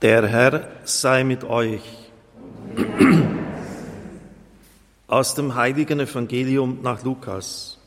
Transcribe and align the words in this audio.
Der 0.00 0.28
Herr 0.28 0.68
sei 0.84 1.24
mit 1.24 1.42
euch. 1.42 1.82
Aus 5.08 5.34
dem 5.34 5.56
heiligen 5.56 5.98
Evangelium 5.98 6.78
nach 6.82 7.02
Lukas. 7.02 7.78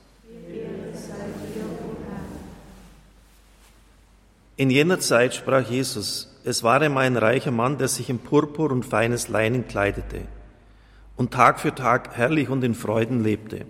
In 4.57 4.69
jener 4.69 4.99
Zeit 4.99 5.35
sprach 5.35 5.69
Jesus, 5.69 6.37
es 6.43 6.63
war 6.63 6.81
einmal 6.81 7.05
ein 7.05 7.15
reicher 7.15 7.51
Mann, 7.51 7.77
der 7.77 7.87
sich 7.87 8.09
in 8.09 8.19
Purpur 8.19 8.71
und 8.71 8.83
feines 8.83 9.29
Leinen 9.29 9.69
kleidete 9.69 10.23
und 11.15 11.31
Tag 11.31 11.61
für 11.61 11.73
Tag 11.73 12.17
herrlich 12.17 12.49
und 12.49 12.61
in 12.65 12.75
Freuden 12.75 13.23
lebte. 13.23 13.65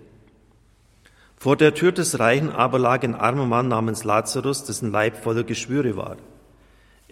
Vor 1.36 1.56
der 1.56 1.74
Tür 1.74 1.92
des 1.92 2.18
Reichen 2.18 2.50
aber 2.50 2.80
lag 2.80 3.04
ein 3.04 3.14
armer 3.14 3.46
Mann 3.46 3.68
namens 3.68 4.02
Lazarus, 4.02 4.64
dessen 4.64 4.90
Leib 4.90 5.16
voller 5.16 5.44
Geschwüre 5.44 5.96
war. 5.96 6.16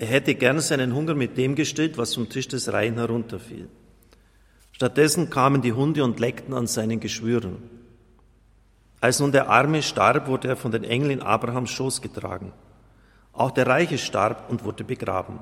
Er 0.00 0.06
hätte 0.06 0.34
gern 0.34 0.60
seinen 0.60 0.94
Hunger 0.94 1.12
mit 1.14 1.36
dem 1.36 1.54
gestillt, 1.54 1.98
was 1.98 2.14
vom 2.14 2.30
Tisch 2.30 2.48
des 2.48 2.72
Reichen 2.72 2.96
herunterfiel. 2.96 3.68
Stattdessen 4.72 5.28
kamen 5.28 5.60
die 5.60 5.74
Hunde 5.74 6.02
und 6.04 6.18
leckten 6.18 6.54
an 6.54 6.66
seinen 6.66 7.00
Geschwüren. 7.00 7.58
Als 9.02 9.20
nun 9.20 9.30
der 9.30 9.50
Arme 9.50 9.82
starb, 9.82 10.26
wurde 10.26 10.48
er 10.48 10.56
von 10.56 10.70
den 10.70 10.84
Engeln 10.84 11.10
in 11.10 11.22
Abrahams 11.22 11.68
Schoß 11.72 12.00
getragen. 12.00 12.54
Auch 13.34 13.50
der 13.50 13.66
Reiche 13.66 13.98
starb 13.98 14.48
und 14.48 14.64
wurde 14.64 14.84
begraben. 14.84 15.40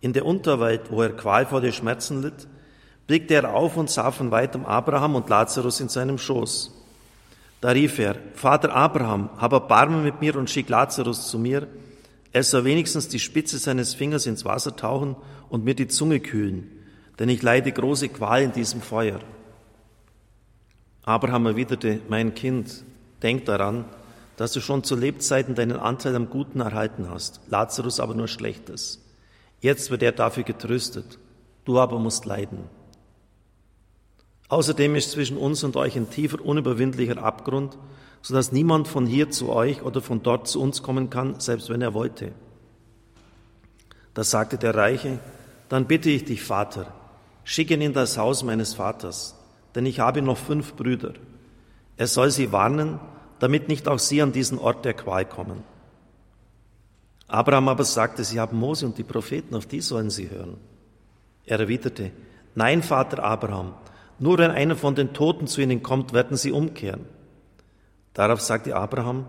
In 0.00 0.12
der 0.12 0.24
Unterwelt, 0.24 0.92
wo 0.92 1.02
er 1.02 1.16
qualvolle 1.16 1.72
Schmerzen 1.72 2.22
litt, 2.22 2.46
blickte 3.08 3.34
er 3.34 3.52
auf 3.54 3.76
und 3.76 3.90
sah 3.90 4.12
von 4.12 4.30
weitem 4.30 4.66
Abraham 4.66 5.16
und 5.16 5.28
Lazarus 5.28 5.80
in 5.80 5.88
seinem 5.88 6.18
Schoß. 6.18 6.72
Da 7.60 7.70
rief 7.70 7.98
er, 7.98 8.14
Vater 8.34 8.72
Abraham, 8.72 9.30
hab 9.36 9.52
Erbarmen 9.52 10.04
mit 10.04 10.20
mir 10.20 10.36
und 10.36 10.48
schick 10.48 10.68
Lazarus 10.68 11.28
zu 11.28 11.40
mir, 11.40 11.66
er 12.32 12.42
soll 12.42 12.64
wenigstens 12.64 13.08
die 13.08 13.18
Spitze 13.18 13.58
seines 13.58 13.94
Fingers 13.94 14.26
ins 14.26 14.44
Wasser 14.44 14.76
tauchen 14.76 15.16
und 15.48 15.64
mir 15.64 15.74
die 15.74 15.88
Zunge 15.88 16.20
kühlen, 16.20 16.70
denn 17.18 17.28
ich 17.28 17.42
leide 17.42 17.72
große 17.72 18.08
Qual 18.08 18.42
in 18.42 18.52
diesem 18.52 18.80
Feuer. 18.80 19.20
Abraham 21.04 21.46
erwiderte, 21.46 22.00
mein 22.08 22.34
Kind, 22.34 22.84
denk 23.22 23.46
daran, 23.46 23.86
dass 24.36 24.52
du 24.52 24.60
schon 24.60 24.84
zu 24.84 24.94
Lebzeiten 24.94 25.54
deinen 25.54 25.78
Anteil 25.78 26.14
am 26.14 26.30
Guten 26.30 26.60
erhalten 26.60 27.08
hast, 27.10 27.40
Lazarus 27.48 27.98
aber 27.98 28.14
nur 28.14 28.28
Schlechtes. 28.28 29.02
Jetzt 29.60 29.90
wird 29.90 30.02
er 30.02 30.12
dafür 30.12 30.44
getröstet, 30.44 31.18
du 31.64 31.80
aber 31.80 31.98
musst 31.98 32.24
leiden. 32.26 32.60
Außerdem 34.48 34.94
ist 34.94 35.10
zwischen 35.10 35.36
uns 35.36 35.64
und 35.64 35.76
euch 35.76 35.96
ein 35.96 36.10
tiefer, 36.10 36.40
unüberwindlicher 36.44 37.22
Abgrund, 37.22 37.76
so 38.22 38.34
dass 38.34 38.52
niemand 38.52 38.88
von 38.88 39.06
hier 39.06 39.30
zu 39.30 39.50
euch 39.50 39.82
oder 39.82 40.00
von 40.00 40.22
dort 40.22 40.48
zu 40.48 40.60
uns 40.60 40.82
kommen 40.82 41.10
kann, 41.10 41.40
selbst 41.40 41.70
wenn 41.70 41.82
er 41.82 41.94
wollte. 41.94 42.32
Da 44.14 44.24
sagte 44.24 44.58
der 44.58 44.74
Reiche, 44.74 45.18
dann 45.68 45.86
bitte 45.86 46.10
ich 46.10 46.24
dich, 46.24 46.42
Vater, 46.42 46.92
schick 47.44 47.70
ihn 47.70 47.80
in 47.80 47.92
das 47.92 48.18
Haus 48.18 48.42
meines 48.42 48.74
Vaters, 48.74 49.36
denn 49.74 49.86
ich 49.86 50.00
habe 50.00 50.22
noch 50.22 50.38
fünf 50.38 50.74
Brüder. 50.74 51.14
Er 51.96 52.06
soll 52.06 52.30
sie 52.30 52.52
warnen, 52.52 53.00
damit 53.38 53.68
nicht 53.68 53.86
auch 53.88 53.98
sie 53.98 54.22
an 54.22 54.32
diesen 54.32 54.58
Ort 54.58 54.84
der 54.84 54.94
Qual 54.94 55.24
kommen. 55.24 55.62
Abraham 57.28 57.68
aber 57.68 57.84
sagte, 57.84 58.24
sie 58.24 58.40
haben 58.40 58.58
Mose 58.58 58.86
und 58.86 58.96
die 58.96 59.04
Propheten, 59.04 59.54
auf 59.54 59.66
die 59.66 59.82
sollen 59.82 60.10
sie 60.10 60.30
hören. 60.30 60.56
Er 61.44 61.60
erwiderte, 61.60 62.10
nein, 62.54 62.82
Vater 62.82 63.22
Abraham, 63.22 63.74
nur 64.18 64.38
wenn 64.38 64.50
einer 64.50 64.76
von 64.76 64.94
den 64.94 65.12
Toten 65.12 65.46
zu 65.46 65.60
ihnen 65.60 65.82
kommt, 65.82 66.12
werden 66.12 66.36
sie 66.36 66.52
umkehren. 66.52 67.04
Darauf 68.18 68.40
sagte 68.40 68.74
Abraham, 68.74 69.26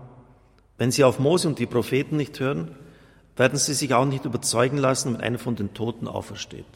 wenn 0.76 0.90
sie 0.90 1.04
auf 1.04 1.20
Mose 1.20 1.46
und 1.46 1.60
die 1.60 1.66
Propheten 1.66 2.16
nicht 2.16 2.40
hören, 2.40 2.74
werden 3.36 3.56
sie 3.56 3.72
sich 3.72 3.94
auch 3.94 4.04
nicht 4.04 4.24
überzeugen 4.24 4.78
lassen, 4.78 5.14
wenn 5.14 5.20
einer 5.20 5.38
von 5.38 5.54
den 5.54 5.72
Toten 5.74 6.08
aufersteht. 6.08 6.66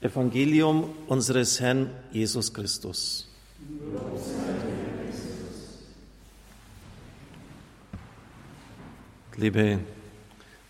Evangelium 0.00 0.90
unseres 1.08 1.58
Herrn 1.58 1.90
Jesus 2.12 2.54
Christus. 2.54 3.26
Liebe 9.34 9.80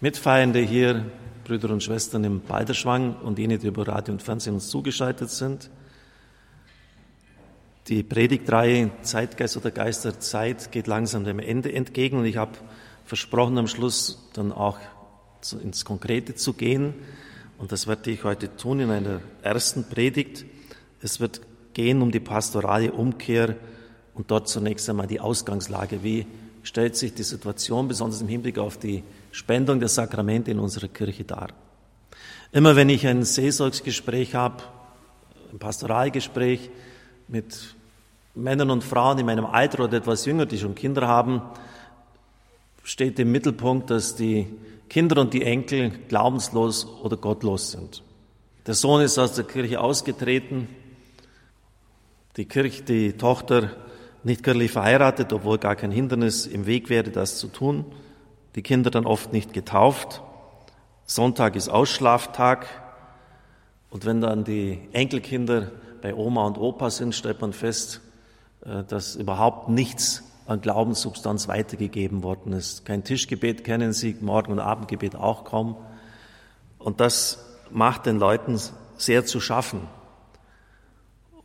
Mitfeiernde 0.00 0.60
hier 0.60 1.04
Brüder 1.44 1.68
und 1.68 1.82
Schwestern 1.82 2.24
im 2.24 2.40
Balderschwang 2.40 3.16
und 3.16 3.38
jene, 3.38 3.58
die 3.58 3.66
über 3.66 3.86
Radio 3.86 4.14
und 4.14 4.22
Fernsehen 4.22 4.54
uns 4.54 4.68
zugeschaltet 4.68 5.28
sind. 5.28 5.68
Die 7.88 8.02
Predigtreihe 8.02 8.90
Zeitgeist 9.02 9.56
oder 9.56 9.70
Geist 9.70 10.04
der 10.04 10.18
Zeit 10.18 10.72
geht 10.72 10.88
langsam 10.88 11.22
dem 11.22 11.38
Ende 11.38 11.72
entgegen 11.72 12.18
und 12.18 12.24
ich 12.24 12.36
habe 12.36 12.58
versprochen, 13.04 13.56
am 13.58 13.68
Schluss 13.68 14.28
dann 14.32 14.50
auch 14.50 14.78
ins 15.62 15.84
Konkrete 15.84 16.34
zu 16.34 16.54
gehen. 16.54 16.94
Und 17.58 17.70
das 17.70 17.86
werde 17.86 18.10
ich 18.10 18.24
heute 18.24 18.56
tun 18.56 18.80
in 18.80 18.90
einer 18.90 19.20
ersten 19.40 19.84
Predigt. 19.84 20.44
Es 21.00 21.20
wird 21.20 21.40
gehen 21.74 22.02
um 22.02 22.10
die 22.10 22.18
pastorale 22.18 22.90
Umkehr 22.90 23.54
und 24.14 24.32
dort 24.32 24.48
zunächst 24.48 24.90
einmal 24.90 25.06
die 25.06 25.20
Ausgangslage. 25.20 26.02
Wie 26.02 26.26
stellt 26.64 26.96
sich 26.96 27.14
die 27.14 27.22
Situation, 27.22 27.86
besonders 27.86 28.20
im 28.20 28.26
Hinblick 28.26 28.58
auf 28.58 28.78
die 28.78 29.04
Spendung 29.30 29.78
der 29.78 29.88
Sakramente 29.88 30.50
in 30.50 30.58
unserer 30.58 30.88
Kirche 30.88 31.22
dar. 31.22 31.50
Immer 32.50 32.74
wenn 32.74 32.88
ich 32.88 33.06
ein 33.06 33.22
Seelsorgsgespräch 33.22 34.34
habe, 34.34 34.64
ein 35.52 35.60
Pastoralgespräch 35.60 36.70
mit 37.28 37.75
Männern 38.36 38.70
und 38.70 38.84
Frauen 38.84 39.18
in 39.18 39.26
meinem 39.26 39.46
Alter 39.46 39.84
oder 39.84 39.96
etwas 39.96 40.24
jünger, 40.26 40.46
die 40.46 40.58
schon 40.58 40.74
Kinder 40.74 41.08
haben, 41.08 41.42
steht 42.84 43.18
im 43.18 43.32
Mittelpunkt, 43.32 43.90
dass 43.90 44.14
die 44.14 44.46
Kinder 44.88 45.20
und 45.20 45.34
die 45.34 45.42
Enkel 45.42 45.90
glaubenslos 46.08 46.86
oder 47.02 47.16
gottlos 47.16 47.72
sind. 47.72 48.02
Der 48.66 48.74
Sohn 48.74 49.00
ist 49.00 49.18
aus 49.18 49.32
der 49.32 49.44
Kirche 49.44 49.80
ausgetreten, 49.80 50.68
die 52.36 52.44
Kirche, 52.44 52.82
die 52.82 53.14
Tochter 53.14 53.70
nicht 54.22 54.44
kirchlich 54.44 54.70
verheiratet, 54.70 55.32
obwohl 55.32 55.58
gar 55.58 55.74
kein 55.74 55.90
Hindernis 55.90 56.46
im 56.46 56.66
Weg 56.66 56.90
wäre, 56.90 57.10
das 57.10 57.38
zu 57.38 57.48
tun 57.48 57.86
die 58.56 58.62
Kinder 58.62 58.90
dann 58.90 59.06
oft 59.06 59.32
nicht 59.32 59.52
getauft. 59.52 60.22
Sonntag 61.04 61.54
ist 61.54 61.68
Ausschlaftag. 61.68 62.66
Und 63.90 64.04
wenn 64.06 64.20
dann 64.20 64.44
die 64.44 64.80
Enkelkinder 64.92 65.70
bei 66.02 66.14
Oma 66.14 66.46
und 66.46 66.58
Opa 66.58 66.90
sind, 66.90 67.14
stellt 67.14 67.40
man 67.40 67.52
fest, 67.52 68.00
dass 68.88 69.14
überhaupt 69.14 69.68
nichts 69.68 70.22
an 70.46 70.60
Glaubenssubstanz 70.60 71.48
weitergegeben 71.48 72.22
worden 72.22 72.52
ist. 72.52 72.84
Kein 72.84 73.04
Tischgebet 73.04 73.64
kennen 73.64 73.92
sie, 73.92 74.16
Morgen- 74.20 74.52
und 74.52 74.60
Abendgebet 74.60 75.16
auch 75.16 75.44
kaum. 75.44 75.76
Und 76.78 77.00
das 77.00 77.44
macht 77.70 78.06
den 78.06 78.18
Leuten 78.18 78.60
sehr 78.96 79.26
zu 79.26 79.40
schaffen. 79.40 79.80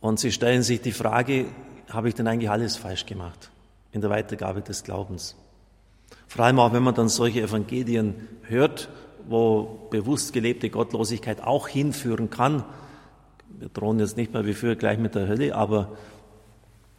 Und 0.00 0.20
sie 0.20 0.32
stellen 0.32 0.62
sich 0.62 0.80
die 0.80 0.92
Frage, 0.92 1.46
habe 1.90 2.08
ich 2.08 2.14
denn 2.14 2.26
eigentlich 2.26 2.50
alles 2.50 2.76
falsch 2.76 3.06
gemacht 3.06 3.50
in 3.92 4.00
der 4.00 4.10
Weitergabe 4.10 4.62
des 4.62 4.84
Glaubens? 4.84 5.36
Vor 6.28 6.44
allem 6.44 6.58
auch, 6.58 6.72
wenn 6.72 6.82
man 6.82 6.94
dann 6.94 7.08
solche 7.08 7.42
Evangelien 7.42 8.28
hört, 8.42 8.88
wo 9.28 9.86
bewusst 9.90 10.32
gelebte 10.32 10.70
Gottlosigkeit 10.70 11.42
auch 11.42 11.68
hinführen 11.68 12.30
kann. 12.30 12.64
Wir 13.58 13.68
drohen 13.68 14.00
jetzt 14.00 14.16
nicht 14.16 14.32
mehr 14.32 14.46
wie 14.46 14.54
früher 14.54 14.76
gleich 14.76 14.98
mit 14.98 15.14
der 15.14 15.28
Hölle, 15.28 15.54
aber 15.54 15.96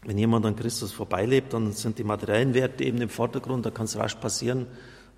wenn 0.05 0.17
jemand 0.17 0.45
an 0.45 0.55
Christus 0.55 0.91
vorbeilebt, 0.91 1.53
dann 1.53 1.71
sind 1.71 1.97
die 1.97 2.03
materiellen 2.03 2.53
Werte 2.53 2.83
eben 2.83 3.01
im 3.01 3.09
Vordergrund. 3.09 3.65
Da 3.65 3.71
kann 3.71 3.85
es 3.85 3.97
rasch 3.97 4.15
passieren, 4.15 4.67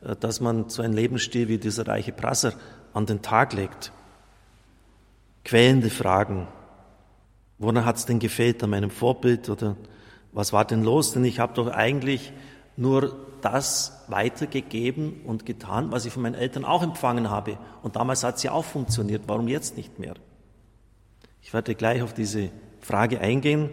äh, 0.04 0.16
dass 0.16 0.40
man 0.40 0.70
so 0.70 0.82
einen 0.82 0.94
Lebensstil 0.94 1.48
wie 1.48 1.58
dieser 1.58 1.88
reiche 1.88 2.12
Prasser 2.12 2.54
an 2.94 3.06
den 3.06 3.22
Tag 3.22 3.54
legt. 3.54 3.92
Quälende 5.44 5.90
Fragen. 5.90 6.48
Woran 7.58 7.86
hat 7.86 7.98
es 7.98 8.06
denn 8.06 8.20
gefehlt 8.20 8.64
an 8.64 8.72
meinem 8.72 8.90
Vorbild 8.90 9.50
oder 9.50 9.76
was 10.32 10.52
war 10.52 10.66
denn 10.66 10.84
los? 10.84 11.14
Denn 11.14 11.24
ich 11.24 11.40
habe 11.40 11.54
doch 11.54 11.68
eigentlich 11.68 12.34
nur 12.76 13.16
das 13.42 14.04
weitergegeben 14.08 15.22
und 15.26 15.46
getan, 15.46 15.92
was 15.92 16.06
ich 16.06 16.14
von 16.14 16.24
meinen 16.24 16.36
Eltern 16.36 16.66
auch 16.66 16.84
empfangen 16.84 17.30
habe. 17.30 17.58
Und 17.84 17.96
damals 17.96 18.24
hat 18.24 18.38
es 18.38 18.44
ja 18.44 18.52
auch 18.52 18.66
funktioniert. 18.66 19.24
Warum 19.28 19.48
jetzt 19.48 19.78
nicht 19.78 20.00
mehr? 20.00 20.16
Ich 21.42 21.54
werde 21.54 21.76
gleich 21.76 22.02
auf 22.02 22.14
diese 22.14 22.50
Frage 22.82 23.22
eingehen. 23.22 23.70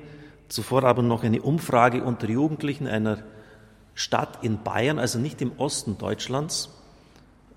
Zuvor 0.53 0.85
aber 0.85 1.01
noch 1.01 1.25
eine 1.25 1.41
Umfrage 1.41 2.05
unter 2.05 2.29
Jugendlichen 2.29 2.87
einer 2.87 3.23
Stadt 3.95 4.45
in 4.45 4.63
Bayern, 4.63 4.99
also 4.99 5.19
nicht 5.19 5.41
im 5.41 5.53
Osten 5.57 5.97
Deutschlands. 5.97 6.69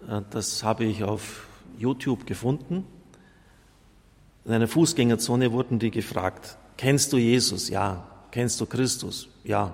Äh, 0.08 0.22
das 0.30 0.64
habe 0.64 0.86
ich 0.86 1.04
auf 1.04 1.46
YouTube 1.78 2.26
gefunden. 2.26 2.86
In 4.46 4.54
einer 4.54 4.70
Fußgängerzone 4.70 5.52
wurden 5.52 5.78
die 5.78 5.92
gefragt, 5.92 6.58
kennst 6.78 7.12
du 7.12 7.18
Jesus? 7.18 7.68
Ja. 7.68 8.08
Kennst 8.32 8.62
du 8.62 8.66
Christus? 8.66 9.28
Ja. 9.44 9.74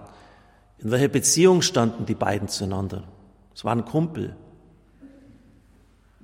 In 0.80 0.90
welcher 0.90 1.10
Beziehung 1.10 1.62
standen 1.62 2.08
die 2.08 2.16
beiden 2.16 2.48
zueinander? 2.48 3.04
Es 3.54 3.64
waren 3.64 3.86
Kumpel. 3.86 4.36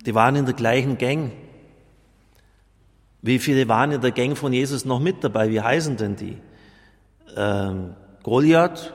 Die 0.03 0.15
waren 0.15 0.35
in 0.35 0.45
der 0.45 0.55
gleichen 0.55 0.97
Gang. 0.97 1.31
Wie 3.21 3.37
viele 3.37 3.67
waren 3.67 3.91
in 3.91 4.01
der 4.01 4.11
Gang 4.11 4.35
von 4.35 4.51
Jesus 4.51 4.83
noch 4.83 4.99
mit 4.99 5.23
dabei? 5.23 5.51
Wie 5.51 5.61
heißen 5.61 5.95
denn 5.95 6.15
die? 6.15 6.37
Ähm, 7.35 7.95
Goliath, 8.23 8.93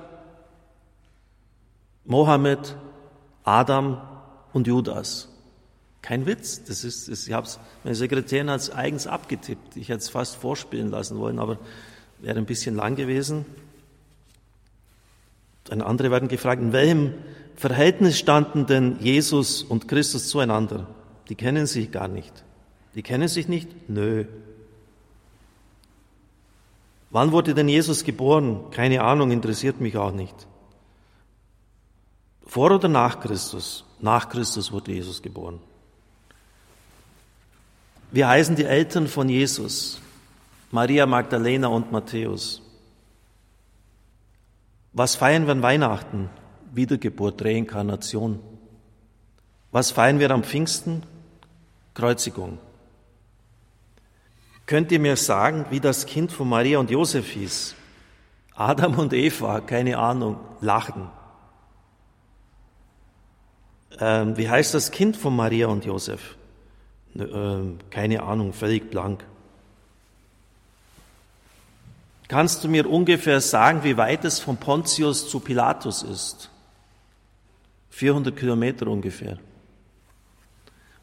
Mohammed, 2.05 2.76
Adam 3.44 4.00
und 4.52 4.67
Judas. 4.67 5.29
Kein 6.02 6.26
Witz. 6.26 6.64
Das 6.64 6.84
ist, 6.84 7.08
das, 7.08 7.26
ich 7.26 7.32
habe 7.32 7.46
es, 7.46 7.58
meine 7.84 7.94
Sekretärin 7.94 8.50
hat 8.50 8.61
es 8.61 8.70
eigens 8.70 9.06
abgetippt. 9.06 9.76
Ich 9.76 9.88
hätte 9.88 10.00
es 10.00 10.08
fast 10.08 10.37
vorspielen 10.37 10.90
lassen 10.90 11.19
wollen, 11.19 11.38
aber 11.38 11.58
wäre 12.19 12.38
ein 12.38 12.46
bisschen 12.46 12.75
lang 12.75 12.96
gewesen. 12.96 13.46
Dann 15.64 15.81
andere 15.81 16.11
werden 16.11 16.29
gefragt, 16.29 16.61
in 16.61 16.73
welchem 16.73 17.14
Verhältnis 17.55 18.19
standen 18.19 18.67
denn 18.67 18.96
Jesus 19.00 19.62
und 19.62 19.87
Christus 19.87 20.29
zueinander? 20.29 20.88
Die 21.29 21.37
kennen 21.37 21.67
sich 21.67 21.93
gar 21.93 22.08
nicht. 22.08 22.44
Die 22.94 23.02
kennen 23.02 23.29
sich 23.29 23.49
nicht? 23.49 23.88
Nö. 23.88 24.25
Wann 27.12 27.31
wurde 27.31 27.53
denn 27.53 27.69
Jesus 27.69 28.05
geboren? 28.05 28.70
Keine 28.70 29.03
Ahnung, 29.03 29.31
interessiert 29.31 29.81
mich 29.81 29.97
auch 29.99 30.12
nicht. 30.12 30.35
Vor 32.47 32.70
oder 32.70 32.88
nach 32.88 33.20
Christus? 33.20 33.85
Nach 34.00 34.31
Christus 34.31 34.73
wurde 34.73 34.93
Jesus 34.93 35.20
geboren. 35.20 35.61
Wir 38.11 38.29
heißen 38.29 38.56
die 38.56 38.64
Eltern 38.64 39.09
von 39.09 39.29
Jesus, 39.29 40.00
Maria 40.70 41.05
Magdalena 41.05 41.69
und 41.69 41.93
Matthäus. 41.93 42.62
Was 44.94 45.15
feiern 45.15 45.44
wir 45.47 45.53
an 45.53 45.62
Weihnachten? 45.62 46.31
Wiedergeburt, 46.75 47.43
Reinkarnation. 47.44 48.41
Was 49.70 49.91
feiern 49.91 50.19
wir 50.19 50.31
am 50.31 50.44
Pfingsten? 50.44 51.03
Kreuzigung. 51.93 52.58
Könnt 54.72 54.90
ihr 54.90 55.00
mir 55.00 55.16
sagen, 55.16 55.66
wie 55.69 55.80
das 55.80 56.06
Kind 56.06 56.32
von 56.32 56.48
Maria 56.48 56.78
und 56.78 56.90
Josef 56.90 57.28
hieß? 57.32 57.74
Adam 58.54 58.98
und 58.98 59.12
Eva, 59.12 59.60
keine 59.60 59.98
Ahnung, 59.98 60.40
lachen. 60.62 61.10
Ähm, 64.00 64.34
wie 64.38 64.48
heißt 64.48 64.72
das 64.72 64.90
Kind 64.90 65.19
von 65.19 65.36
Maria 65.36 65.66
und 65.66 65.84
Josef? 65.84 66.38
äh, 67.16 67.26
keine 67.90 68.22
Ahnung, 68.22 68.54
völlig 68.54 68.90
blank. 68.90 69.22
Kannst 72.28 72.64
du 72.64 72.69
mir 72.69 72.88
ungefähr 72.88 73.42
sagen, 73.42 73.84
wie 73.84 73.98
weit 73.98 74.24
es 74.24 74.40
von 74.40 74.56
Pontius 74.56 75.28
zu 75.28 75.40
Pilatus 75.40 76.02
ist? 76.02 76.48
400 77.90 78.34
Kilometer 78.34 78.86
ungefähr. 78.86 79.38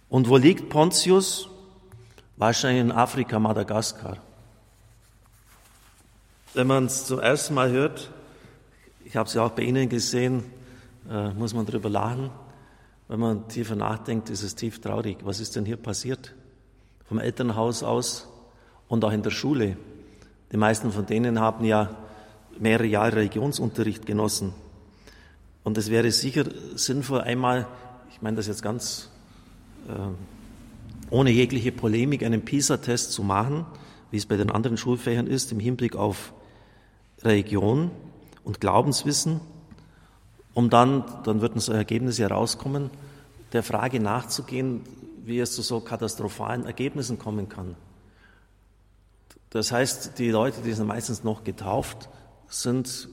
Und 0.10 0.28
wo 0.28 0.38
liegt 0.38 0.70
Pontius? 0.70 1.52
Wahrscheinlich 2.40 2.84
in 2.84 2.92
Afrika, 2.94 3.38
Madagaskar. 3.38 4.16
Wenn 6.54 6.68
man 6.68 6.86
es 6.86 7.06
zum 7.06 7.20
ersten 7.20 7.54
Mal 7.54 7.70
hört, 7.70 8.10
ich 9.04 9.18
habe 9.18 9.28
es 9.28 9.34
ja 9.34 9.44
auch 9.44 9.52
bei 9.52 9.64
Ihnen 9.64 9.90
gesehen, 9.90 10.46
äh, 11.12 11.32
muss 11.32 11.54
man 11.54 11.66
darüber 11.66 11.90
lachen. 11.90 12.30
Wenn 13.10 13.20
man 13.20 13.50
tiefer 13.50 13.76
nachdenkt, 13.76 14.30
ist 14.30 14.42
es 14.42 14.56
tief 14.56 14.80
traurig. 14.80 15.18
Was 15.24 15.42
ist 15.42 15.58
denn 15.58 15.66
hier 15.66 15.76
passiert? 15.76 16.34
Vom 17.10 17.20
Elternhaus 17.20 17.84
aus 17.84 18.30
und 18.88 19.04
auch 19.04 19.12
in 19.12 19.22
der 19.22 19.32
Schule. 19.32 19.76
Die 20.54 20.58
meisten 20.58 20.94
von 20.94 21.06
denen 21.06 21.42
haben 21.42 21.66
ja 21.66 21.94
mehrere 22.58 22.88
Jahre 22.88 23.18
Religionsunterricht 23.18 24.06
genossen. 24.06 24.54
Und 25.66 25.78
es 25.78 25.90
wäre 25.90 26.10
sicher 26.12 26.46
sinnvoll, 26.76 27.20
einmal, 27.20 27.68
ich 28.12 28.22
meine 28.22 28.38
das 28.38 28.48
jetzt 28.48 28.64
ganz 28.64 29.10
äh, 29.90 30.39
ohne 31.10 31.32
jegliche 31.32 31.72
Polemik, 31.72 32.24
einen 32.24 32.44
PISA-Test 32.44 33.12
zu 33.12 33.24
machen, 33.24 33.66
wie 34.12 34.18
es 34.18 34.26
bei 34.26 34.38
den 34.38 34.52
anderen 34.52 34.78
Schulfächern 34.78 35.28
ist, 35.28 35.52
im 35.52 35.60
Hinblick 35.60 35.96
auf 35.96 36.34
Religion 37.24 37.92
und 38.44 38.62
Glaubenswissen 38.62 39.42
um 40.60 40.70
dann, 40.70 41.06
dann 41.24 41.40
würden 41.40 41.62
so 41.62 41.72
Ergebnisse 41.72 42.24
herauskommen, 42.24 42.90
der 43.54 43.64
Frage 43.64 44.02
nachzugehen, 44.02 44.82
wie 45.24 45.40
es 45.40 45.56
zu 45.56 45.62
so 45.62 45.80
katastrophalen 45.80 46.66
Ergebnissen 46.66 47.18
kommen 47.18 47.48
kann. 47.50 47.76
Das 49.52 49.72
heißt, 49.72 50.20
die 50.20 50.30
Leute, 50.30 50.62
die 50.62 50.74
sind 50.74 50.88
meistens 50.88 51.24
noch 51.24 51.46
getauft, 51.46 52.10
sind 52.48 53.08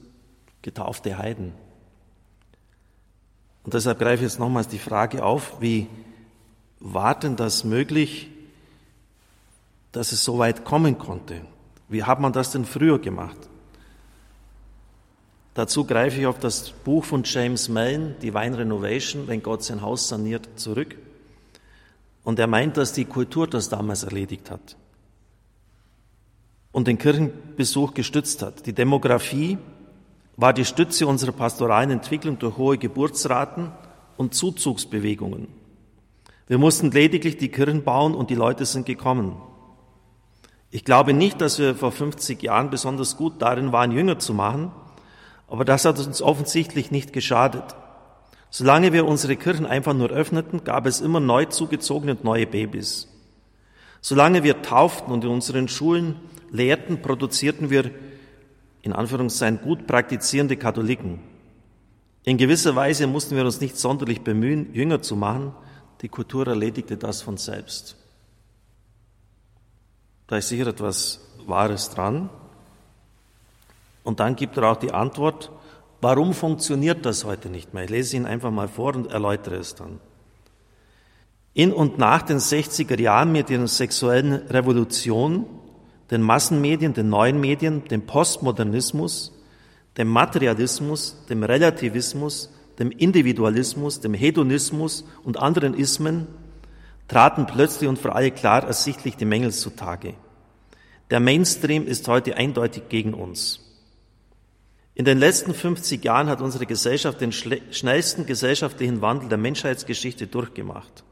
getaufte 0.61 1.17
Heiden. 1.17 1.53
Und 3.63 3.73
deshalb 3.73 3.99
greife 3.99 4.25
ich 4.25 4.29
jetzt 4.29 4.39
nochmals 4.39 4.67
die 4.67 4.79
Frage 4.79 5.23
auf, 5.23 5.61
wie 5.61 5.87
war 6.79 7.19
denn 7.19 7.35
das 7.35 7.63
möglich, 7.63 8.29
dass 9.91 10.11
es 10.11 10.23
so 10.23 10.37
weit 10.37 10.63
kommen 10.63 10.97
konnte? 10.97 11.41
Wie 11.89 12.03
hat 12.03 12.19
man 12.19 12.33
das 12.33 12.51
denn 12.51 12.65
früher 12.65 12.99
gemacht? 12.99 13.37
Dazu 15.53 15.85
greife 15.85 16.19
ich 16.19 16.27
auf 16.27 16.37
das 16.37 16.69
Buch 16.69 17.03
von 17.03 17.23
James 17.23 17.67
Mellon, 17.67 18.15
Divine 18.21 18.59
Renovation, 18.59 19.27
wenn 19.27 19.41
Gott 19.41 19.63
sein 19.63 19.81
Haus 19.81 20.07
saniert, 20.07 20.47
zurück. 20.55 20.95
Und 22.23 22.37
er 22.37 22.47
meint, 22.47 22.77
dass 22.77 22.93
die 22.93 23.05
Kultur 23.05 23.47
das 23.47 23.69
damals 23.69 24.03
erledigt 24.03 24.51
hat 24.51 24.75
und 26.77 26.87
den 26.87 26.99
Kirchenbesuch 26.99 27.95
gestützt 27.95 28.43
hat. 28.43 28.67
Die 28.67 28.73
Demografie 28.73 29.57
war 30.35 30.53
die 30.53 30.63
Stütze 30.63 31.07
unserer 31.07 31.31
pastoralen 31.31 31.89
Entwicklung 31.89 32.37
durch 32.37 32.55
hohe 32.57 32.77
Geburtsraten 32.77 33.71
und 34.15 34.35
Zuzugsbewegungen. 34.35 35.47
Wir 36.47 36.57
mussten 36.57 36.91
lediglich 36.91 37.37
die 37.37 37.49
Kirchen 37.49 37.83
bauen 37.83 38.15
und 38.15 38.29
die 38.29 38.35
Leute 38.35 38.65
sind 38.65 38.85
gekommen. 38.85 39.41
Ich 40.69 40.85
glaube 40.85 41.13
nicht, 41.13 41.41
dass 41.41 41.59
wir 41.59 41.75
vor 41.75 41.91
50 41.91 42.41
Jahren 42.41 42.69
besonders 42.69 43.17
gut 43.17 43.41
darin 43.41 43.71
waren, 43.71 43.91
Jünger 43.91 44.19
zu 44.19 44.33
machen, 44.33 44.71
aber 45.47 45.65
das 45.65 45.85
hat 45.85 45.99
uns 45.99 46.21
offensichtlich 46.21 46.91
nicht 46.91 47.13
geschadet. 47.13 47.75
Solange 48.49 48.93
wir 48.93 49.05
unsere 49.05 49.35
Kirchen 49.35 49.65
einfach 49.65 49.93
nur 49.93 50.09
öffneten, 50.09 50.63
gab 50.63 50.85
es 50.85 51.01
immer 51.01 51.19
neu 51.19 51.45
zugezogene 51.45 52.13
und 52.13 52.23
neue 52.23 52.47
Babys. 52.47 53.07
Solange 54.01 54.43
wir 54.43 54.61
tauften 54.61 55.11
und 55.11 55.23
in 55.23 55.29
unseren 55.29 55.67
Schulen 55.67 56.15
lehrten, 56.49 57.01
produzierten 57.01 57.69
wir 57.69 57.91
in 58.81 58.93
Anführungszeichen 58.93 59.61
gut 59.61 59.85
praktizierende 59.85 60.55
Katholiken. 60.55 61.19
In 62.23 62.37
gewisser 62.37 62.75
Weise 62.75 63.07
mussten 63.07 63.35
wir 63.35 63.43
uns 63.43 63.59
nicht 63.59 63.77
sonderlich 63.77 64.21
bemühen, 64.21 64.73
Jünger 64.73 65.01
zu 65.01 65.15
machen. 65.15 65.53
Die 66.01 66.09
Kultur 66.09 66.47
erledigte 66.47 66.97
das 66.97 67.21
von 67.21 67.37
selbst. 67.37 67.95
Da 70.27 70.37
ist 70.37 70.49
sicher 70.49 70.67
etwas 70.67 71.21
Wahres 71.45 71.89
dran. 71.89 72.29
Und 74.03 74.19
dann 74.19 74.35
gibt 74.35 74.57
er 74.57 74.71
auch 74.71 74.77
die 74.77 74.93
Antwort, 74.93 75.51
warum 76.01 76.33
funktioniert 76.33 77.05
das 77.05 77.25
heute 77.25 77.49
nicht 77.49 77.73
mehr? 77.73 77.85
Ich 77.85 77.89
lese 77.89 78.17
ihn 78.17 78.25
einfach 78.25 78.51
mal 78.51 78.67
vor 78.67 78.95
und 78.95 79.11
erläutere 79.11 79.55
es 79.55 79.75
dann. 79.75 79.99
In 81.53 81.73
und 81.73 81.97
nach 81.97 82.21
den 82.21 82.37
60er 82.37 82.99
Jahren 83.01 83.31
mit 83.31 83.49
ihrer 83.49 83.67
sexuellen 83.67 84.33
Revolution, 84.33 85.45
den 86.11 86.21
Massenmedien, 86.21 86.93
den 86.93 87.09
neuen 87.09 87.39
Medien, 87.41 87.83
dem 87.85 88.05
Postmodernismus, 88.05 89.33
dem 89.97 90.07
Materialismus, 90.07 91.17
dem 91.29 91.43
Relativismus, 91.43 92.51
dem 92.79 92.91
Individualismus, 92.91 93.99
dem 93.99 94.13
Hedonismus 94.13 95.05
und 95.23 95.37
anderen 95.37 95.73
Ismen 95.73 96.27
traten 97.07 97.45
plötzlich 97.45 97.89
und 97.89 97.99
für 97.99 98.13
alle 98.13 98.31
klar 98.31 98.63
ersichtlich 98.63 99.15
die 99.15 99.25
Mängel 99.25 99.51
zutage. 99.51 100.13
Der 101.09 101.19
Mainstream 101.19 101.87
ist 101.87 102.07
heute 102.07 102.35
eindeutig 102.35 102.89
gegen 102.89 103.13
uns. 103.13 103.61
In 104.93 105.05
den 105.05 105.19
letzten 105.19 105.53
50 105.53 106.03
Jahren 106.03 106.27
hat 106.27 106.41
unsere 106.41 106.65
Gesellschaft 106.65 107.21
den 107.21 107.31
schnellsten 107.31 108.25
gesellschaftlichen 108.25 109.01
Wandel 109.01 109.29
der 109.29 109.37
Menschheitsgeschichte 109.37 110.27
durchgemacht. 110.27 111.03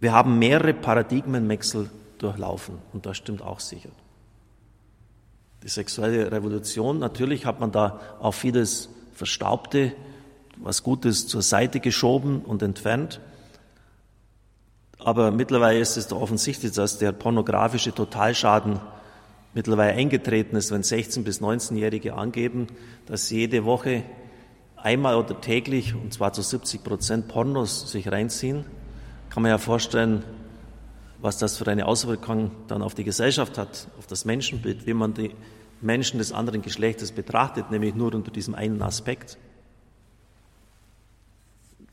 Wir 0.00 0.12
haben 0.12 0.38
mehrere 0.38 0.72
Paradigmenwechsel 0.72 1.90
durchlaufen 2.18 2.78
und 2.92 3.06
das 3.06 3.16
stimmt 3.16 3.42
auch 3.42 3.60
sicher. 3.60 3.90
Die 5.62 5.68
sexuelle 5.68 6.30
Revolution, 6.30 6.98
natürlich 6.98 7.44
hat 7.44 7.58
man 7.58 7.72
da 7.72 8.00
auch 8.20 8.34
vieles 8.34 8.88
Verstaubte, 9.14 9.92
was 10.56 10.82
Gutes 10.82 11.26
zur 11.26 11.42
Seite 11.42 11.80
geschoben 11.80 12.42
und 12.42 12.62
entfernt. 12.62 13.20
Aber 14.98 15.30
mittlerweile 15.30 15.80
ist 15.80 15.96
es 15.96 16.08
doch 16.08 16.20
offensichtlich, 16.20 16.72
dass 16.72 16.98
der 16.98 17.12
pornografische 17.12 17.92
Totalschaden 17.92 18.80
mittlerweile 19.52 19.92
eingetreten 19.92 20.56
ist, 20.56 20.70
wenn 20.70 20.82
16- 20.82 21.22
bis 21.22 21.40
19-Jährige 21.40 22.14
angeben, 22.14 22.66
dass 23.06 23.28
sie 23.28 23.40
jede 23.40 23.64
Woche 23.64 24.02
einmal 24.76 25.16
oder 25.16 25.40
täglich, 25.40 25.94
und 25.94 26.12
zwar 26.12 26.32
zu 26.32 26.42
70 26.42 26.82
Prozent 26.82 27.28
Pornos 27.28 27.90
sich 27.90 28.10
reinziehen, 28.10 28.64
kann 29.30 29.42
man 29.42 29.50
ja 29.50 29.58
vorstellen, 29.58 30.24
was 31.20 31.38
das 31.38 31.56
für 31.56 31.66
eine 31.66 31.86
Auswirkung 31.86 32.50
dann 32.68 32.82
auf 32.82 32.94
die 32.94 33.04
Gesellschaft 33.04 33.56
hat, 33.56 33.88
auf 33.98 34.06
das 34.06 34.24
Menschenbild, 34.24 34.86
wie 34.86 34.94
man 34.94 35.14
die 35.14 35.34
Menschen 35.80 36.18
des 36.18 36.32
anderen 36.32 36.60
Geschlechtes 36.60 37.12
betrachtet, 37.12 37.70
nämlich 37.70 37.94
nur 37.94 38.14
unter 38.14 38.30
diesem 38.30 38.54
einen 38.54 38.82
Aspekt. 38.82 39.38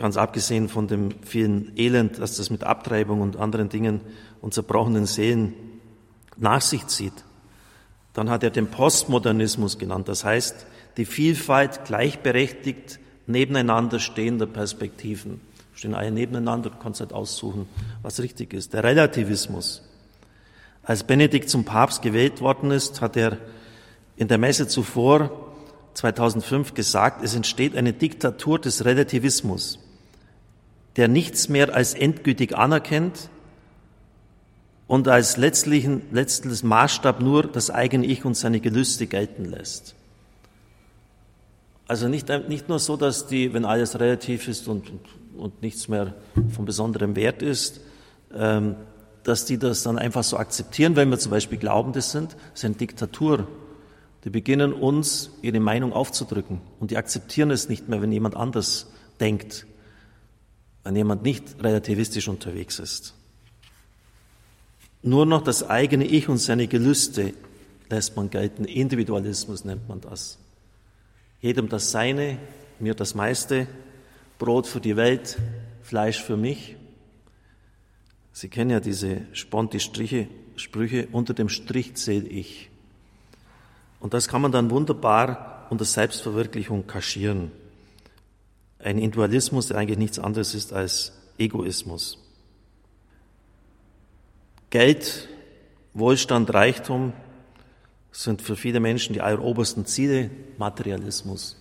Ganz 0.01 0.17
abgesehen 0.17 0.67
von 0.67 0.87
dem 0.87 1.11
vielen 1.21 1.77
Elend, 1.77 2.17
das 2.17 2.37
das 2.37 2.49
mit 2.49 2.63
Abtreibung 2.63 3.21
und 3.21 3.37
anderen 3.37 3.69
Dingen 3.69 4.01
und 4.41 4.51
zerbrochenen 4.51 5.05
Seelen 5.05 5.53
nach 6.37 6.61
sich 6.61 6.87
zieht. 6.87 7.13
Dann 8.13 8.27
hat 8.31 8.41
er 8.41 8.49
den 8.49 8.65
Postmodernismus 8.65 9.77
genannt, 9.77 10.07
das 10.07 10.25
heißt 10.25 10.65
die 10.97 11.05
Vielfalt 11.05 11.85
gleichberechtigt 11.85 12.99
nebeneinander 13.27 13.99
stehender 13.99 14.47
Perspektiven. 14.47 15.39
stehen 15.75 15.93
alle 15.93 16.09
nebeneinander, 16.09 16.71
du 16.71 16.77
kannst 16.79 16.99
halt 16.99 17.13
aussuchen, 17.13 17.67
was 18.01 18.21
richtig 18.21 18.55
ist. 18.55 18.73
Der 18.73 18.83
Relativismus. 18.83 19.83
Als 20.81 21.03
Benedikt 21.03 21.47
zum 21.47 21.63
Papst 21.63 22.01
gewählt 22.01 22.41
worden 22.41 22.71
ist, 22.71 23.01
hat 23.01 23.15
er 23.15 23.37
in 24.15 24.27
der 24.27 24.39
Messe 24.39 24.67
zuvor 24.67 25.53
2005 25.93 26.73
gesagt, 26.73 27.23
es 27.23 27.35
entsteht 27.35 27.75
eine 27.75 27.93
Diktatur 27.93 28.57
des 28.57 28.83
Relativismus, 28.83 29.77
der 30.97 31.07
nichts 31.07 31.49
mehr 31.49 31.73
als 31.73 31.93
endgültig 31.93 32.57
anerkennt 32.57 33.29
und 34.87 35.07
als 35.07 35.37
letztlichen, 35.37 36.01
letztliches 36.11 36.63
Maßstab 36.63 37.21
nur 37.21 37.43
das 37.43 37.69
eigene 37.69 38.05
Ich 38.05 38.25
und 38.25 38.35
seine 38.35 38.59
Gelüste 38.59 39.07
gelten 39.07 39.45
lässt. 39.45 39.95
Also 41.87 42.07
nicht, 42.07 42.29
nicht 42.47 42.69
nur 42.69 42.79
so, 42.79 42.97
dass 42.97 43.27
die, 43.27 43.53
wenn 43.53 43.65
alles 43.65 43.99
relativ 43.99 44.47
ist 44.47 44.67
und, 44.67 44.91
und, 45.37 45.61
nichts 45.61 45.87
mehr 45.87 46.13
von 46.53 46.65
besonderem 46.65 47.15
Wert 47.15 47.41
ist, 47.41 47.81
ähm, 48.33 48.75
dass 49.23 49.45
die 49.45 49.57
das 49.57 49.83
dann 49.83 49.97
einfach 49.97 50.23
so 50.23 50.37
akzeptieren, 50.37 50.95
wenn 50.95 51.09
wir 51.09 51.19
zum 51.19 51.31
Beispiel 51.31 51.57
glauben, 51.57 51.93
das 51.93 52.11
sind, 52.11 52.33
das 52.33 52.59
ist 52.61 52.65
eine 52.65 52.75
Diktatur. 52.75 53.47
Die 54.23 54.29
beginnen 54.29 54.73
uns 54.73 55.31
ihre 55.41 55.59
Meinung 55.59 55.93
aufzudrücken 55.93 56.61
und 56.79 56.91
die 56.91 56.97
akzeptieren 56.97 57.51
es 57.51 57.69
nicht 57.69 57.89
mehr, 57.89 58.01
wenn 58.01 58.11
jemand 58.11 58.35
anders 58.35 58.87
denkt, 59.19 59.65
wenn 60.83 60.95
jemand 60.95 61.23
nicht 61.23 61.63
relativistisch 61.63 62.27
unterwegs 62.27 62.79
ist. 62.79 63.13
Nur 65.03 65.25
noch 65.25 65.41
das 65.41 65.67
eigene 65.67 66.05
Ich 66.05 66.29
und 66.29 66.37
seine 66.37 66.67
Gelüste 66.67 67.33
lässt 67.89 68.15
man 68.15 68.29
gelten. 68.29 68.65
Individualismus 68.65 69.65
nennt 69.65 69.87
man 69.89 70.01
das. 70.01 70.37
Jedem 71.41 71.69
das 71.69 71.91
Seine, 71.91 72.37
mir 72.79 72.93
das 72.93 73.15
meiste, 73.15 73.67
Brot 74.37 74.67
für 74.67 74.79
die 74.79 74.95
Welt, 74.95 75.37
Fleisch 75.81 76.21
für 76.21 76.37
mich. 76.37 76.75
Sie 78.31 78.47
kennen 78.47 78.69
ja 78.69 78.79
diese 78.79 79.23
Sponti-Striche, 79.33 80.27
Sprüche, 80.55 81.07
unter 81.11 81.33
dem 81.33 81.49
Strich 81.49 81.95
zähle 81.95 82.27
ich. 82.27 82.69
Und 83.99 84.13
das 84.13 84.27
kann 84.27 84.41
man 84.41 84.51
dann 84.51 84.69
wunderbar 84.69 85.67
unter 85.69 85.85
Selbstverwirklichung 85.85 86.87
kaschieren. 86.87 87.51
Ein 88.83 88.97
Individualismus, 88.97 89.67
der 89.67 89.77
eigentlich 89.77 89.97
nichts 89.97 90.19
anderes 90.19 90.55
ist 90.55 90.73
als 90.73 91.13
Egoismus. 91.37 92.17
Geld, 94.69 95.27
Wohlstand, 95.93 96.53
Reichtum 96.53 97.13
sind 98.11 98.41
für 98.41 98.55
viele 98.55 98.79
Menschen 98.79 99.13
die 99.13 99.21
allerobersten 99.21 99.85
Ziele, 99.85 100.29
Materialismus. 100.57 101.57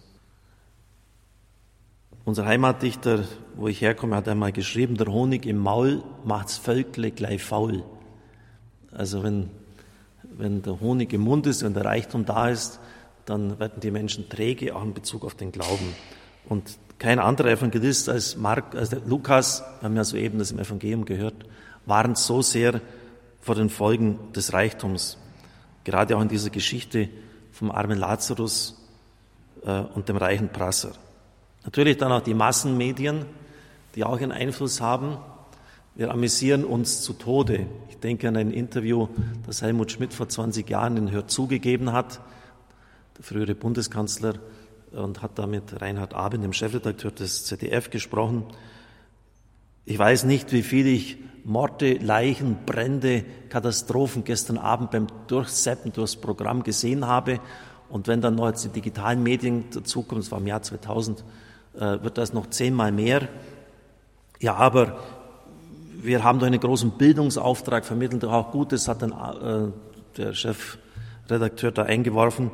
Unser 2.25 2.47
Heimatdichter, 2.47 3.25
wo 3.57 3.69
ich 3.69 3.81
herkomme, 3.81 4.17
hat 4.17 4.29
einmal 4.29 4.53
geschrieben, 4.53 4.97
der 4.97 5.09
Honig 5.09 5.47
im 5.47 5.59
Maul 5.59 6.03
macht's 6.25 6.59
Völkle 6.59 7.11
gleich 7.11 7.43
faul. 7.43 7.83
Also 8.93 9.23
wenn, 9.23 9.51
wenn 10.23 10.63
der 10.63 10.81
Honig 10.81 11.13
im 11.13 11.23
Mund 11.23 11.47
ist, 11.47 11.65
wenn 11.65 11.75
der 11.75 11.85
Reichtum 11.85 12.25
da 12.25 12.49
ist, 12.49 12.81
dann 13.25 13.59
werden 13.59 13.81
die 13.81 13.91
Menschen 13.91 14.29
träge, 14.29 14.75
auch 14.75 14.83
in 14.83 14.95
Bezug 14.95 15.25
auf 15.25 15.35
den 15.35 15.53
Glauben. 15.53 15.95
Und 16.49 16.79
kein 17.01 17.19
anderer 17.19 17.49
Evangelist 17.49 18.11
als, 18.11 18.37
Mark, 18.37 18.75
als 18.75 18.95
Lukas, 19.07 19.65
wir 19.81 19.87
haben 19.87 19.97
ja 19.97 20.05
soeben 20.05 20.39
das 20.39 20.51
im 20.51 20.59
Evangelium 20.59 21.07
gehört, 21.07 21.47
warnt 21.87 22.19
so 22.19 22.43
sehr 22.43 22.83
vor 23.41 23.55
den 23.55 23.71
Folgen 23.71 24.19
des 24.35 24.53
Reichtums. 24.53 25.17
Gerade 25.83 26.15
auch 26.15 26.21
in 26.21 26.29
dieser 26.29 26.51
Geschichte 26.51 27.09
vom 27.53 27.71
armen 27.71 27.99
Lazarus 27.99 28.87
äh, 29.65 29.81
und 29.95 30.11
dem 30.11 30.19
reichen 30.19 30.51
Prasser. 30.51 30.93
Natürlich 31.65 31.97
dann 31.97 32.13
auch 32.13 32.21
die 32.21 32.35
Massenmedien, 32.35 33.25
die 33.95 34.05
auch 34.05 34.21
einen 34.21 34.31
Einfluss 34.31 34.83
haben. 34.83 35.17
Wir 35.95 36.11
amüsieren 36.11 36.67
uns 36.67 37.01
zu 37.01 37.15
Tode. 37.15 37.67
Ich 37.89 37.97
denke 37.97 38.29
an 38.29 38.37
ein 38.37 38.51
Interview, 38.51 39.09
das 39.47 39.63
Helmut 39.63 39.91
Schmidt 39.91 40.13
vor 40.13 40.29
20 40.29 40.69
Jahren 40.69 40.99
in 40.99 41.11
Hör 41.11 41.27
zugegeben 41.27 41.95
hat, 41.95 42.21
der 43.17 43.25
frühere 43.25 43.55
Bundeskanzler, 43.55 44.35
und 44.93 45.23
hat 45.23 45.39
da 45.39 45.47
mit 45.47 45.81
Reinhard 45.81 46.15
Abend, 46.15 46.45
dem 46.45 46.53
Chefredakteur 46.53 47.11
des 47.11 47.45
ZDF, 47.45 47.91
gesprochen. 47.91 48.45
Ich 49.85 49.99
weiß 49.99 50.25
nicht, 50.25 50.53
wie 50.53 50.63
viel 50.63 50.87
ich 50.87 51.19
Morde, 51.45 51.95
Leichen, 51.95 52.59
Brände, 52.67 53.25
Katastrophen 53.49 54.25
gestern 54.25 54.59
Abend 54.59 54.91
beim 54.91 55.07
Durchseppen 55.27 55.93
durchs 55.93 56.17
Programm 56.17 56.63
gesehen 56.63 57.07
habe. 57.07 57.41
Und 57.89 58.07
wenn 58.07 58.21
dann 58.21 58.37
noch 58.37 58.49
jetzt 58.49 58.65
die 58.65 58.69
digitalen 58.69 59.23
Medien 59.23 59.65
dazukommen, 59.71 60.23
das 60.23 60.31
war 60.31 60.39
im 60.39 60.47
Jahr 60.47 60.63
2000, 60.63 61.25
äh, 61.75 61.81
wird 62.03 62.19
das 62.19 62.33
noch 62.33 62.51
zehnmal 62.51 62.93
mehr. 62.93 63.29
Ja, 64.39 64.55
aber 64.55 65.01
wir 66.03 66.25
haben 66.25 66.39
doch 66.39 66.47
einen 66.47 66.61
großen 66.61 66.93
Bildungsauftrag, 66.93 67.85
vermitteln 67.85 68.21
doch 68.21 68.33
auch 68.33 68.53
Gutes, 68.53 68.89
hat 68.89 69.03
dann 69.03 69.13
äh, 69.13 69.73
der 70.17 70.35
Chefredakteur 70.35 71.73
da 71.73 71.83
eingeworfen. 71.83 72.51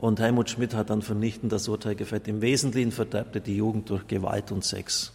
Und 0.00 0.18
Helmut 0.18 0.48
Schmidt 0.48 0.72
hat 0.74 0.88
dann 0.88 1.02
vernichtend 1.02 1.52
das 1.52 1.68
Urteil 1.68 1.94
gefällt. 1.94 2.26
Im 2.26 2.40
Wesentlichen 2.40 2.90
verderbte 2.90 3.42
die 3.42 3.56
Jugend 3.56 3.90
durch 3.90 4.06
Gewalt 4.06 4.50
und 4.50 4.64
Sex. 4.64 5.12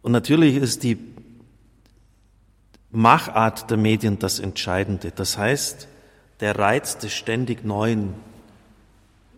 Und 0.00 0.12
natürlich 0.12 0.56
ist 0.56 0.84
die 0.84 0.98
Machart 2.90 3.70
der 3.70 3.76
Medien 3.76 4.18
das 4.18 4.38
Entscheidende. 4.38 5.10
Das 5.10 5.36
heißt, 5.36 5.86
der 6.40 6.58
Reiz 6.58 6.96
des 6.96 7.12
ständig 7.12 7.62
Neuen. 7.62 8.14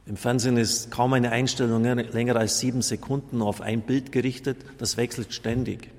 Im 0.06 0.16
Fernsehen 0.16 0.56
ist 0.56 0.92
kaum 0.92 1.12
eine 1.12 1.32
Einstellung 1.32 1.82
länger 1.82 2.36
als 2.36 2.60
sieben 2.60 2.82
Sekunden 2.82 3.42
auf 3.42 3.62
ein 3.62 3.80
Bild 3.80 4.12
gerichtet. 4.12 4.58
Das 4.78 4.96
wechselt 4.96 5.34
ständig. 5.34 5.90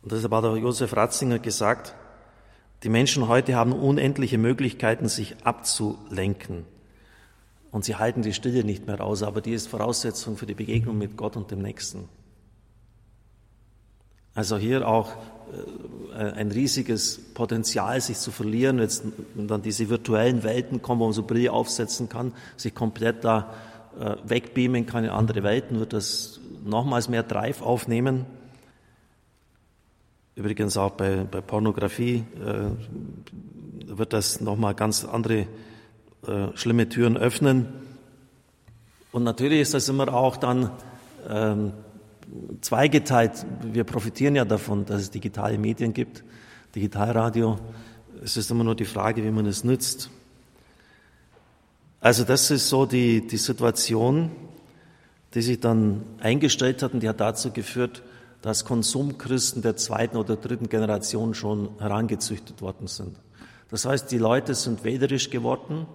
Und 0.00 0.12
deshalb 0.12 0.32
hat 0.32 0.44
auch 0.44 0.56
Josef 0.56 0.96
Ratzinger 0.96 1.38
gesagt, 1.38 1.94
die 2.82 2.88
Menschen 2.88 3.28
heute 3.28 3.54
haben 3.54 3.72
unendliche 3.72 4.38
Möglichkeiten, 4.38 5.08
sich 5.08 5.36
abzulenken. 5.44 6.64
Und 7.70 7.84
sie 7.84 7.96
halten 7.96 8.22
die 8.22 8.32
Stille 8.32 8.64
nicht 8.64 8.86
mehr 8.86 9.00
aus, 9.00 9.22
aber 9.22 9.40
die 9.40 9.52
ist 9.52 9.68
Voraussetzung 9.68 10.36
für 10.36 10.46
die 10.46 10.54
Begegnung 10.54 10.98
mit 10.98 11.16
Gott 11.16 11.36
und 11.36 11.50
dem 11.50 11.60
Nächsten. 11.60 12.08
Also 14.34 14.58
hier 14.58 14.86
auch 14.86 15.12
äh, 16.14 16.32
ein 16.32 16.50
riesiges 16.50 17.18
Potenzial, 17.34 18.00
sich 18.00 18.18
zu 18.18 18.30
verlieren, 18.30 18.78
jetzt 18.78 19.04
dann 19.34 19.62
diese 19.62 19.88
virtuellen 19.88 20.42
Welten 20.42 20.82
kommen, 20.82 21.00
wo 21.00 21.04
man 21.04 21.12
so 21.14 21.22
Brille 21.22 21.52
aufsetzen 21.52 22.08
kann, 22.08 22.34
sich 22.56 22.74
komplett 22.74 23.24
da 23.24 23.54
äh, 23.98 24.16
wegbeamen 24.24 24.84
kann 24.84 25.04
in 25.04 25.10
andere 25.10 25.42
Welten, 25.42 25.80
wird 25.80 25.94
das 25.94 26.40
nochmals 26.64 27.08
mehr 27.08 27.22
Drive 27.22 27.62
aufnehmen. 27.62 28.26
Übrigens 30.36 30.76
auch 30.76 30.90
bei, 30.90 31.24
bei 31.24 31.40
Pornografie 31.40 32.22
äh, 32.44 32.68
wird 33.86 34.12
das 34.12 34.42
nochmal 34.42 34.74
ganz 34.74 35.02
andere 35.06 35.46
äh, 36.26 36.48
schlimme 36.54 36.90
Türen 36.90 37.16
öffnen. 37.16 37.68
Und 39.12 39.24
natürlich 39.24 39.60
ist 39.60 39.72
das 39.72 39.88
immer 39.88 40.12
auch 40.12 40.36
dann 40.36 40.70
ähm, 41.26 41.72
zweigeteilt. 42.60 43.46
Wir 43.62 43.84
profitieren 43.84 44.36
ja 44.36 44.44
davon, 44.44 44.84
dass 44.84 45.00
es 45.00 45.10
digitale 45.10 45.56
Medien 45.56 45.94
gibt, 45.94 46.22
Digitalradio. 46.74 47.56
Es 48.22 48.36
ist 48.36 48.50
immer 48.50 48.62
nur 48.62 48.74
die 48.74 48.84
Frage, 48.84 49.24
wie 49.24 49.30
man 49.30 49.46
es 49.46 49.64
nützt. 49.64 50.10
Also 51.98 52.24
das 52.24 52.50
ist 52.50 52.68
so 52.68 52.84
die, 52.84 53.26
die 53.26 53.38
Situation, 53.38 54.32
die 55.32 55.40
sich 55.40 55.60
dann 55.60 56.02
eingestellt 56.20 56.82
hat 56.82 56.92
und 56.92 57.02
die 57.02 57.08
hat 57.08 57.20
dazu 57.20 57.52
geführt, 57.52 58.02
dass 58.42 58.64
Konsumchristen 58.64 59.62
der 59.62 59.76
zweiten 59.76 60.16
oder 60.16 60.36
dritten 60.36 60.68
Generation 60.68 61.34
schon 61.34 61.70
herangezüchtet 61.78 62.62
worden 62.62 62.86
sind. 62.86 63.18
Das 63.70 63.84
heißt, 63.84 64.10
die 64.10 64.18
Leute 64.18 64.54
sind 64.54 64.84
wählerisch 64.84 65.30
geworden. 65.30 65.86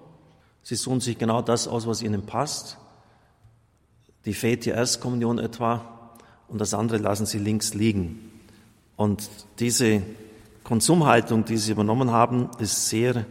Sie 0.64 0.76
suchen 0.76 1.00
sich 1.00 1.18
genau 1.18 1.42
das 1.42 1.68
aus, 1.68 1.88
was 1.88 2.02
ihnen 2.02 2.26
passt. 2.26 2.78
Die 4.26 4.34
Fete 4.34 4.72
Erstkommunion 4.72 5.40
etwa 5.40 6.10
und 6.48 6.60
das 6.60 6.74
andere 6.74 6.98
lassen 6.98 7.26
sie 7.26 7.40
links 7.40 7.74
liegen. 7.74 8.32
Und 8.98 9.30
diese 9.60 10.04
Konsumhaltung, 10.64 11.46
die 11.46 11.58
sie 11.58 11.72
übernommen 11.72 12.12
haben, 12.12 12.50
ist 12.60 12.90
sehr 12.90 13.26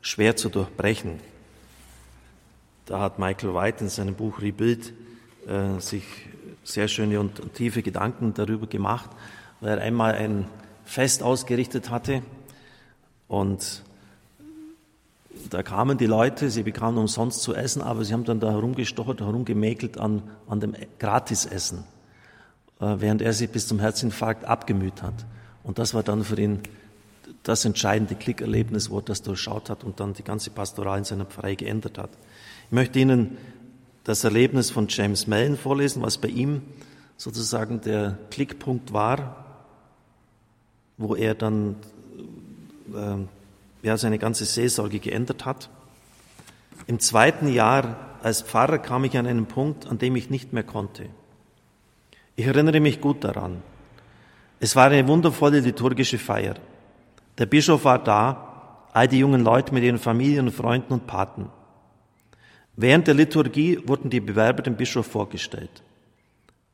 schwer 0.00 0.36
zu 0.36 0.48
durchbrechen. 0.48 1.20
Da 2.86 3.00
hat 3.00 3.18
Michael 3.18 3.54
White 3.54 3.84
in 3.84 3.90
seinem 3.90 4.14
Buch 4.14 4.40
Rebuild 4.40 4.92
äh, 5.46 5.78
sich 5.78 6.04
sehr 6.64 6.88
schöne 6.88 7.20
und, 7.20 7.54
tiefe 7.54 7.82
Gedanken 7.82 8.34
darüber 8.34 8.66
gemacht, 8.66 9.10
weil 9.60 9.78
er 9.78 9.84
einmal 9.84 10.14
ein 10.14 10.46
Fest 10.84 11.22
ausgerichtet 11.22 11.90
hatte 11.90 12.22
und 13.28 13.82
da 15.50 15.62
kamen 15.62 15.98
die 15.98 16.06
Leute, 16.06 16.50
sie 16.50 16.62
bekamen 16.62 16.98
umsonst 16.98 17.42
zu 17.42 17.54
essen, 17.54 17.82
aber 17.82 18.04
sie 18.04 18.12
haben 18.12 18.24
dann 18.24 18.40
da 18.40 18.50
herumgestochert, 18.50 19.20
herumgemäkelt 19.20 19.98
an, 19.98 20.22
an 20.48 20.60
dem 20.60 20.74
Gratisessen. 20.98 21.84
Äh, 22.80 22.96
während 22.98 23.22
er 23.22 23.32
sich 23.32 23.50
bis 23.50 23.68
zum 23.68 23.78
Herzinfarkt 23.78 24.44
abgemüht 24.44 25.02
hat. 25.02 25.14
Und 25.62 25.78
das 25.78 25.94
war 25.94 26.02
dann 26.02 26.24
für 26.24 26.38
ihn 26.40 26.60
das 27.42 27.64
entscheidende 27.64 28.14
Klickerlebnis, 28.14 28.90
wo 28.90 28.98
er 28.98 29.02
das 29.02 29.22
durchschaut 29.22 29.70
hat 29.70 29.84
und 29.84 30.00
dann 30.00 30.12
die 30.14 30.24
ganze 30.24 30.50
Pastoral 30.50 30.98
in 30.98 31.04
seiner 31.04 31.24
Pfarrei 31.24 31.54
geändert 31.54 31.98
hat. 31.98 32.10
Ich 32.66 32.72
möchte 32.72 32.98
Ihnen 32.98 33.36
das 34.04 34.22
Erlebnis 34.22 34.70
von 34.70 34.86
James 34.88 35.26
Mellon 35.26 35.56
vorlesen, 35.56 36.02
was 36.02 36.18
bei 36.18 36.28
ihm 36.28 36.62
sozusagen 37.16 37.80
der 37.80 38.18
Klickpunkt 38.30 38.92
war, 38.92 39.44
wo 40.98 41.14
er 41.14 41.34
dann 41.34 41.76
äh, 42.94 43.86
ja, 43.86 43.96
seine 43.96 44.18
ganze 44.18 44.44
Seelsorge 44.44 44.98
geändert 44.98 45.44
hat. 45.44 45.70
Im 46.86 47.00
zweiten 47.00 47.48
Jahr 47.48 47.96
als 48.22 48.42
Pfarrer 48.42 48.78
kam 48.78 49.04
ich 49.04 49.16
an 49.16 49.26
einen 49.26 49.46
Punkt, 49.46 49.86
an 49.86 49.98
dem 49.98 50.16
ich 50.16 50.30
nicht 50.30 50.52
mehr 50.52 50.64
konnte. 50.64 51.06
Ich 52.36 52.46
erinnere 52.46 52.80
mich 52.80 53.00
gut 53.00 53.24
daran. 53.24 53.62
Es 54.60 54.76
war 54.76 54.86
eine 54.86 55.06
wundervolle 55.08 55.60
liturgische 55.60 56.18
Feier. 56.18 56.54
Der 57.38 57.46
Bischof 57.46 57.84
war 57.84 58.02
da, 58.02 58.86
all 58.92 59.08
die 59.08 59.18
jungen 59.18 59.42
Leute 59.42 59.74
mit 59.74 59.82
ihren 59.82 59.98
Familien, 59.98 60.50
Freunden 60.50 60.92
und 60.92 61.06
Paten. 61.06 61.48
Während 62.76 63.06
der 63.06 63.14
Liturgie 63.14 63.78
wurden 63.86 64.10
die 64.10 64.20
Bewerber 64.20 64.62
dem 64.62 64.76
Bischof 64.76 65.06
vorgestellt. 65.06 65.82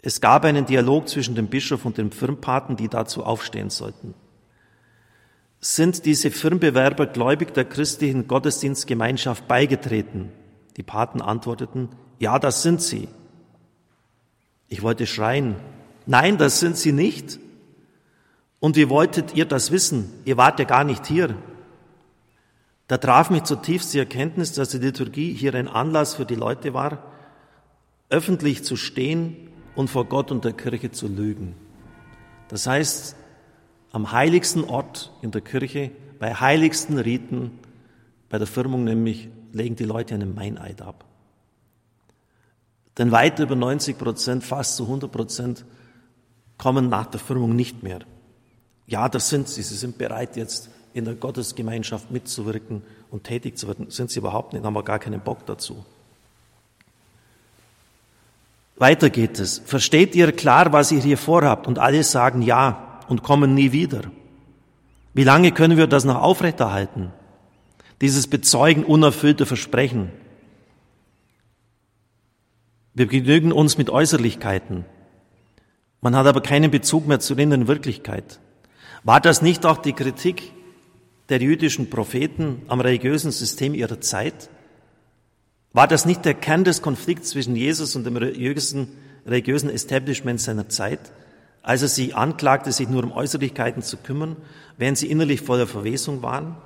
Es 0.02 0.20
gab 0.20 0.44
einen 0.44 0.64
Dialog 0.64 1.08
zwischen 1.08 1.34
dem 1.34 1.48
Bischof 1.48 1.84
und 1.84 1.98
den 1.98 2.10
Firmpaten, 2.10 2.76
die 2.76 2.88
dazu 2.88 3.22
aufstehen 3.22 3.68
sollten. 3.68 4.14
Sind 5.60 6.06
diese 6.06 6.30
Firmbewerber 6.30 7.06
gläubig 7.06 7.52
der 7.52 7.66
christlichen 7.66 8.26
Gottesdienstgemeinschaft 8.26 9.46
beigetreten? 9.46 10.30
Die 10.78 10.82
Paten 10.82 11.20
antworteten, 11.20 11.90
ja, 12.18 12.38
das 12.38 12.62
sind 12.62 12.80
sie. 12.80 13.08
Ich 14.68 14.80
wollte 14.82 15.06
schreien, 15.06 15.56
nein, 16.06 16.38
das 16.38 16.60
sind 16.60 16.78
sie 16.78 16.92
nicht. 16.92 17.38
Und 18.58 18.76
wie 18.76 18.88
wolltet 18.88 19.34
ihr 19.34 19.44
das 19.44 19.70
wissen? 19.70 20.10
Ihr 20.24 20.38
wart 20.38 20.58
ja 20.58 20.64
gar 20.64 20.84
nicht 20.84 21.06
hier. 21.06 21.34
Da 22.90 22.98
traf 22.98 23.30
mich 23.30 23.44
zutiefst 23.44 23.94
die 23.94 24.00
Erkenntnis, 24.00 24.52
dass 24.52 24.70
die 24.70 24.78
Liturgie 24.78 25.32
hier 25.32 25.54
ein 25.54 25.68
Anlass 25.68 26.16
für 26.16 26.26
die 26.26 26.34
Leute 26.34 26.74
war, 26.74 27.04
öffentlich 28.08 28.64
zu 28.64 28.74
stehen 28.74 29.48
und 29.76 29.88
vor 29.88 30.06
Gott 30.06 30.32
und 30.32 30.44
der 30.44 30.54
Kirche 30.54 30.90
zu 30.90 31.06
lügen. 31.06 31.54
Das 32.48 32.66
heißt, 32.66 33.14
am 33.92 34.10
heiligsten 34.10 34.64
Ort 34.64 35.12
in 35.22 35.30
der 35.30 35.40
Kirche, 35.40 35.92
bei 36.18 36.34
heiligsten 36.34 36.98
Riten, 36.98 37.60
bei 38.28 38.38
der 38.38 38.48
Firmung 38.48 38.82
nämlich, 38.82 39.28
legen 39.52 39.76
die 39.76 39.84
Leute 39.84 40.16
einen 40.16 40.34
Meineid 40.34 40.82
ab. 40.82 41.04
Denn 42.98 43.12
weit 43.12 43.38
über 43.38 43.54
90 43.54 43.98
Prozent, 43.98 44.42
fast 44.42 44.74
zu 44.74 44.82
100 44.82 45.12
Prozent, 45.12 45.64
kommen 46.58 46.88
nach 46.88 47.06
der 47.06 47.20
Firmung 47.20 47.54
nicht 47.54 47.84
mehr. 47.84 48.00
Ja, 48.88 49.08
das 49.08 49.28
sind 49.28 49.48
sie. 49.48 49.62
Sie 49.62 49.76
sind 49.76 49.96
bereit, 49.96 50.34
jetzt 50.36 50.70
in 50.92 51.04
der 51.04 51.14
Gottesgemeinschaft 51.14 52.10
mitzuwirken 52.10 52.82
und 53.10 53.24
tätig 53.24 53.58
zu 53.58 53.68
werden. 53.68 53.90
Sind 53.90 54.10
sie 54.10 54.18
überhaupt 54.18 54.52
nicht, 54.52 54.64
haben 54.64 54.74
wir 54.74 54.82
gar 54.82 54.98
keinen 54.98 55.20
Bock 55.20 55.46
dazu. 55.46 55.84
Weiter 58.76 59.10
geht 59.10 59.38
es. 59.38 59.60
Versteht 59.64 60.14
ihr 60.14 60.32
klar, 60.32 60.72
was 60.72 60.90
ihr 60.90 61.00
hier 61.00 61.18
vorhabt? 61.18 61.66
Und 61.66 61.78
alle 61.78 62.02
sagen 62.02 62.40
ja 62.40 63.00
und 63.08 63.22
kommen 63.22 63.54
nie 63.54 63.72
wieder. 63.72 64.02
Wie 65.12 65.24
lange 65.24 65.52
können 65.52 65.76
wir 65.76 65.86
das 65.86 66.04
noch 66.04 66.22
aufrechterhalten? 66.22 67.12
Dieses 68.00 68.26
Bezeugen 68.26 68.84
unerfüllter 68.84 69.44
Versprechen. 69.44 70.10
Wir 72.94 73.06
genügen 73.06 73.52
uns 73.52 73.76
mit 73.76 73.90
Äußerlichkeiten. 73.90 74.86
Man 76.00 76.16
hat 76.16 76.26
aber 76.26 76.40
keinen 76.40 76.70
Bezug 76.70 77.06
mehr 77.06 77.20
zur 77.20 77.38
inneren 77.38 77.68
Wirklichkeit. 77.68 78.40
War 79.04 79.20
das 79.20 79.42
nicht 79.42 79.66
auch 79.66 79.78
die 79.78 79.92
Kritik 79.92 80.52
der 81.30 81.40
jüdischen 81.40 81.88
Propheten 81.88 82.62
am 82.68 82.80
religiösen 82.80 83.30
System 83.30 83.74
ihrer 83.74 84.00
Zeit? 84.00 84.50
War 85.72 85.86
das 85.86 86.04
nicht 86.04 86.24
der 86.24 86.34
Kern 86.34 86.64
des 86.64 86.82
Konflikts 86.82 87.30
zwischen 87.30 87.54
Jesus 87.54 87.94
und 87.94 88.04
dem 88.04 88.16
religiösen, 88.16 88.88
religiösen 89.24 89.70
Establishment 89.70 90.40
seiner 90.40 90.68
Zeit, 90.68 91.12
als 91.62 91.82
er 91.82 91.88
sie 91.88 92.14
anklagte, 92.14 92.72
sich 92.72 92.88
nur 92.88 93.04
um 93.04 93.12
Äußerlichkeiten 93.12 93.82
zu 93.82 93.96
kümmern, 93.98 94.36
während 94.76 94.98
sie 94.98 95.10
innerlich 95.10 95.42
voller 95.42 95.68
Verwesung 95.68 96.22
waren? 96.22 96.56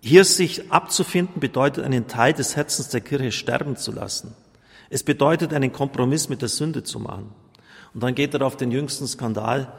Hier 0.00 0.24
sich 0.24 0.72
abzufinden 0.72 1.40
bedeutet, 1.40 1.84
einen 1.84 2.08
Teil 2.08 2.32
des 2.32 2.56
Herzens 2.56 2.88
der 2.88 3.02
Kirche 3.02 3.32
sterben 3.32 3.76
zu 3.76 3.92
lassen. 3.92 4.34
Es 4.88 5.04
bedeutet, 5.04 5.52
einen 5.52 5.72
Kompromiss 5.72 6.28
mit 6.28 6.42
der 6.42 6.48
Sünde 6.48 6.82
zu 6.82 6.98
machen. 6.98 7.30
Und 7.94 8.02
dann 8.02 8.14
geht 8.14 8.34
er 8.34 8.42
auf 8.42 8.56
den 8.56 8.72
jüngsten 8.72 9.06
Skandal, 9.06 9.72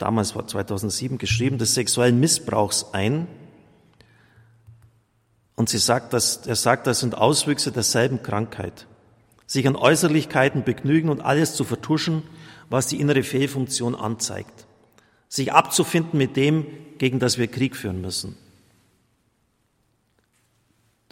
damals 0.00 0.34
war 0.34 0.46
2007 0.46 1.18
geschrieben, 1.18 1.58
des 1.58 1.74
sexuellen 1.74 2.18
Missbrauchs 2.18 2.86
ein, 2.92 3.26
und 5.60 5.68
sie 5.68 5.76
sagt, 5.76 6.14
dass, 6.14 6.46
er 6.46 6.56
sagt, 6.56 6.86
das 6.86 7.00
sind 7.00 7.18
Auswüchse 7.18 7.70
derselben 7.70 8.22
Krankheit. 8.22 8.86
Sich 9.46 9.68
an 9.68 9.76
Äußerlichkeiten 9.76 10.64
begnügen 10.64 11.10
und 11.10 11.20
alles 11.20 11.54
zu 11.54 11.64
vertuschen, 11.64 12.22
was 12.70 12.86
die 12.86 12.98
innere 12.98 13.22
Fehlfunktion 13.22 13.94
anzeigt. 13.94 14.66
Sich 15.28 15.52
abzufinden 15.52 16.16
mit 16.16 16.34
dem, 16.38 16.66
gegen 16.96 17.18
das 17.18 17.36
wir 17.36 17.46
Krieg 17.46 17.76
führen 17.76 18.00
müssen. 18.00 18.38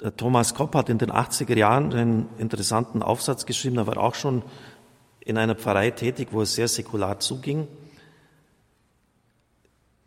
Der 0.00 0.16
Thomas 0.16 0.54
Kopp 0.54 0.74
hat 0.74 0.88
in 0.88 0.96
den 0.96 1.10
80er 1.12 1.54
Jahren 1.54 1.92
einen 1.92 2.28
interessanten 2.38 3.02
Aufsatz 3.02 3.44
geschrieben. 3.44 3.76
Er 3.76 3.86
war 3.86 3.98
auch 3.98 4.14
schon 4.14 4.42
in 5.20 5.36
einer 5.36 5.56
Pfarrei 5.56 5.90
tätig, 5.90 6.28
wo 6.30 6.40
es 6.40 6.54
sehr 6.54 6.68
säkular 6.68 7.20
zuging. 7.20 7.68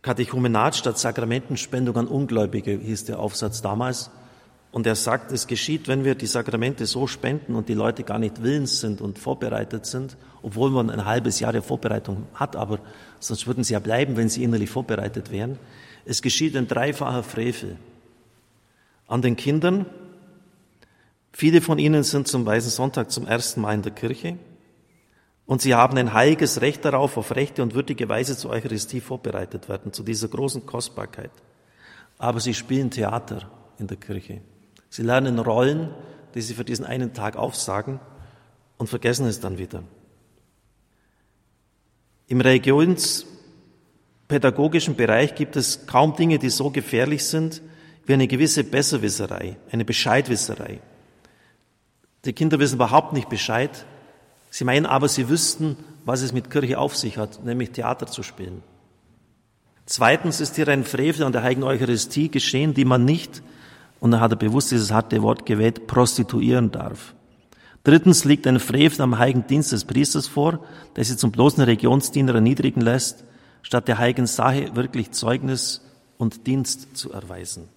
Katechumenat 0.01 0.75
statt 0.75 0.97
Sakramentenspendung 0.97 1.95
an 1.95 2.07
Ungläubige 2.07 2.71
hieß 2.71 3.05
der 3.05 3.19
Aufsatz 3.19 3.61
damals. 3.61 4.09
Und 4.71 4.87
er 4.87 4.95
sagt, 4.95 5.31
es 5.31 5.47
geschieht, 5.47 5.87
wenn 5.87 6.05
wir 6.05 6.15
die 6.15 6.27
Sakramente 6.27 6.85
so 6.85 7.05
spenden 7.05 7.55
und 7.55 7.67
die 7.67 7.73
Leute 7.73 8.03
gar 8.03 8.19
nicht 8.19 8.41
willens 8.41 8.79
sind 8.79 9.01
und 9.01 9.19
vorbereitet 9.19 9.85
sind, 9.85 10.15
obwohl 10.41 10.71
man 10.71 10.89
ein 10.89 11.05
halbes 11.05 11.39
Jahr 11.39 11.51
der 11.51 11.61
Vorbereitung 11.61 12.25
hat, 12.33 12.55
aber 12.55 12.79
sonst 13.19 13.47
würden 13.47 13.63
sie 13.63 13.73
ja 13.73 13.79
bleiben, 13.79 14.15
wenn 14.15 14.29
sie 14.29 14.43
innerlich 14.43 14.69
vorbereitet 14.69 15.29
wären. 15.29 15.59
Es 16.05 16.21
geschieht 16.21 16.55
ein 16.55 16.69
dreifacher 16.69 17.21
Frevel. 17.21 17.75
An 19.07 19.21
den 19.21 19.35
Kindern, 19.35 19.85
viele 21.33 21.61
von 21.61 21.77
ihnen 21.77 22.03
sind 22.03 22.29
zum 22.29 22.45
Weißen 22.45 22.71
Sonntag 22.71 23.11
zum 23.11 23.27
ersten 23.27 23.61
Mal 23.61 23.73
in 23.73 23.81
der 23.81 23.91
Kirche 23.91 24.37
und 25.45 25.61
sie 25.61 25.75
haben 25.75 25.97
ein 25.97 26.13
heiliges 26.13 26.61
Recht 26.61 26.85
darauf, 26.85 27.17
auf 27.17 27.35
rechte 27.35 27.63
und 27.63 27.73
würdige 27.73 28.07
Weise 28.07 28.37
zur 28.37 28.51
Eucharistie 28.51 29.01
vorbereitet 29.01 29.67
werden, 29.69 29.91
zu 29.91 30.03
dieser 30.03 30.27
großen 30.27 30.63
Kostbarkeit. 30.65 31.31
Aber 32.17 32.39
sie 32.39 32.53
spielen 32.53 32.91
Theater 32.91 33.49
in 33.77 33.87
der 33.87 33.97
Kirche. 33.97 34.41
Sie 34.89 35.03
lernen 35.03 35.39
Rollen, 35.39 35.89
die 36.35 36.41
sie 36.41 36.53
für 36.53 36.63
diesen 36.63 36.85
einen 36.85 37.13
Tag 37.13 37.35
aufsagen 37.35 37.99
und 38.77 38.87
vergessen 38.87 39.27
es 39.27 39.39
dann 39.39 39.57
wieder. 39.57 39.83
Im 42.27 42.39
religionspädagogischen 42.39 44.95
Bereich 44.95 45.33
gibt 45.35 45.57
es 45.57 45.85
kaum 45.85 46.15
Dinge, 46.15 46.39
die 46.39 46.49
so 46.49 46.69
gefährlich 46.69 47.25
sind 47.25 47.61
wie 48.05 48.13
eine 48.13 48.27
gewisse 48.27 48.63
Besserwisserei, 48.63 49.57
eine 49.71 49.85
Bescheidwisserei. 49.85 50.81
Die 52.25 52.33
Kinder 52.33 52.59
wissen 52.59 52.75
überhaupt 52.75 53.13
nicht 53.13 53.29
Bescheid. 53.29 53.85
Sie 54.51 54.65
meinen 54.65 54.85
aber, 54.85 55.07
sie 55.07 55.29
wüssten, 55.29 55.77
was 56.05 56.21
es 56.21 56.33
mit 56.33 56.51
Kirche 56.51 56.77
auf 56.77 56.95
sich 56.95 57.17
hat, 57.17 57.43
nämlich 57.43 57.71
Theater 57.71 58.05
zu 58.05 58.21
spielen. 58.21 58.61
Zweitens 59.87 60.39
ist 60.39 60.55
hier 60.55 60.67
ein 60.67 60.83
Frevel 60.83 61.23
an 61.23 61.31
der 61.31 61.41
Heiligen 61.41 61.63
Eucharistie 61.63 62.29
geschehen, 62.29 62.75
die 62.75 62.85
man 62.85 63.03
nicht 63.03 63.41
und 64.01 64.11
dann 64.11 64.19
hat 64.19 64.31
er 64.31 64.37
bewusst 64.37 64.71
dieses 64.71 64.91
harte 64.91 65.21
Wort 65.21 65.45
gewählt, 65.45 65.87
prostituieren 65.87 66.71
darf. 66.71 67.13
Drittens 67.83 68.25
liegt 68.25 68.45
ein 68.45 68.59
Frevel 68.59 69.01
am 69.01 69.17
heiligen 69.17 69.47
Dienst 69.47 69.71
des 69.71 69.85
Priesters 69.85 70.27
vor, 70.27 70.59
der 70.95 71.05
sie 71.05 71.17
zum 71.17 71.31
bloßen 71.31 71.63
Regionsdiener 71.63 72.35
erniedrigen 72.35 72.81
lässt, 72.81 73.23
statt 73.61 73.87
der 73.87 73.99
heiligen 73.99 74.27
Sache 74.27 74.75
wirklich 74.75 75.11
Zeugnis 75.11 75.81
und 76.17 76.45
Dienst 76.45 76.97
zu 76.97 77.11
erweisen. 77.11 77.69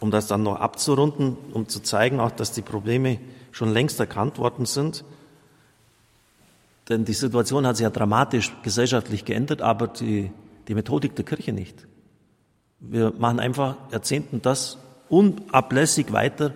Um 0.00 0.10
das 0.10 0.26
dann 0.26 0.42
noch 0.42 0.56
abzurunden, 0.56 1.36
um 1.52 1.68
zu 1.68 1.80
zeigen 1.80 2.20
auch, 2.20 2.30
dass 2.30 2.52
die 2.52 2.62
Probleme 2.62 3.18
schon 3.56 3.72
längst 3.72 3.98
erkannt 3.98 4.36
worden 4.36 4.66
sind, 4.66 5.02
denn 6.90 7.06
die 7.06 7.14
Situation 7.14 7.66
hat 7.66 7.78
sich 7.78 7.84
ja 7.84 7.90
dramatisch 7.90 8.52
gesellschaftlich 8.62 9.24
geändert, 9.24 9.62
aber 9.62 9.88
die, 9.88 10.30
die 10.68 10.74
Methodik 10.74 11.16
der 11.16 11.24
Kirche 11.24 11.54
nicht. 11.54 11.86
Wir 12.80 13.14
machen 13.16 13.40
einfach 13.40 13.76
Jahrzehnten 13.90 14.42
das 14.42 14.76
unablässig 15.08 16.12
weiter, 16.12 16.52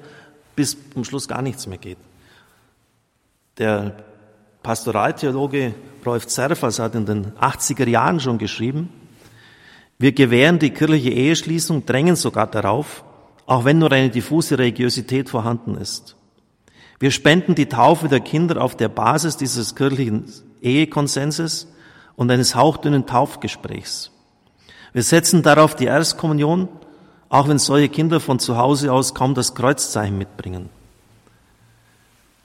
bis 0.54 0.76
zum 0.92 1.04
Schluss 1.04 1.26
gar 1.26 1.40
nichts 1.40 1.66
mehr 1.66 1.78
geht. 1.78 1.96
Der 3.56 3.96
Pastoraltheologe 4.62 5.74
Rolf 6.04 6.26
Zerfers 6.26 6.78
hat 6.80 6.94
in 6.94 7.06
den 7.06 7.32
80er 7.32 7.88
Jahren 7.88 8.20
schon 8.20 8.36
geschrieben, 8.36 8.90
wir 9.98 10.12
gewähren 10.12 10.58
die 10.58 10.70
kirchliche 10.70 11.10
Eheschließung, 11.10 11.86
drängen 11.86 12.16
sogar 12.16 12.46
darauf, 12.46 13.04
auch 13.46 13.64
wenn 13.64 13.78
nur 13.78 13.90
eine 13.90 14.10
diffuse 14.10 14.58
Religiosität 14.58 15.30
vorhanden 15.30 15.76
ist. 15.78 16.16
Wir 17.00 17.10
spenden 17.10 17.54
die 17.54 17.66
Taufe 17.66 18.08
der 18.08 18.20
Kinder 18.20 18.62
auf 18.62 18.76
der 18.76 18.90
Basis 18.90 19.38
dieses 19.38 19.74
kirchlichen 19.74 20.26
Ehekonsenses 20.60 21.66
und 22.14 22.30
eines 22.30 22.54
hauchdünnen 22.54 23.06
Taufgesprächs. 23.06 24.10
Wir 24.92 25.02
setzen 25.02 25.42
darauf 25.42 25.74
die 25.74 25.86
Erstkommunion, 25.86 26.68
auch 27.30 27.48
wenn 27.48 27.58
solche 27.58 27.88
Kinder 27.88 28.20
von 28.20 28.38
zu 28.38 28.58
Hause 28.58 28.92
aus 28.92 29.14
kaum 29.14 29.34
das 29.34 29.54
Kreuzzeichen 29.54 30.18
mitbringen. 30.18 30.68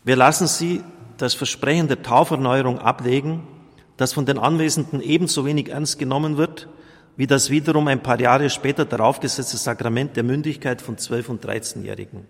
Wir 0.06 0.16
lassen 0.16 0.48
Sie 0.48 0.82
das 1.18 1.34
Versprechen 1.34 1.90
der 1.90 2.02
Tauferneuerung 2.02 2.80
ablegen, 2.80 3.44
das 3.98 4.14
von 4.14 4.26
den 4.26 4.38
Anwesenden 4.38 5.02
ebenso 5.02 5.46
wenig 5.46 5.68
ernst 5.68 6.00
genommen 6.00 6.38
wird, 6.38 6.70
wie 7.18 7.28
das 7.28 7.50
wiederum 7.50 7.90
ein 7.90 8.04
paar 8.04 8.22
Jahre 8.22 8.50
später 8.50 8.86
darauf 8.86 9.20
gesetzte 9.20 9.58
Sakrament 9.58 10.16
der 10.16 10.24
Mündigkeit 10.24 10.82
von 10.82 10.96
12- 10.96 11.28
und 11.28 11.46
13-Jährigen. 11.46 12.26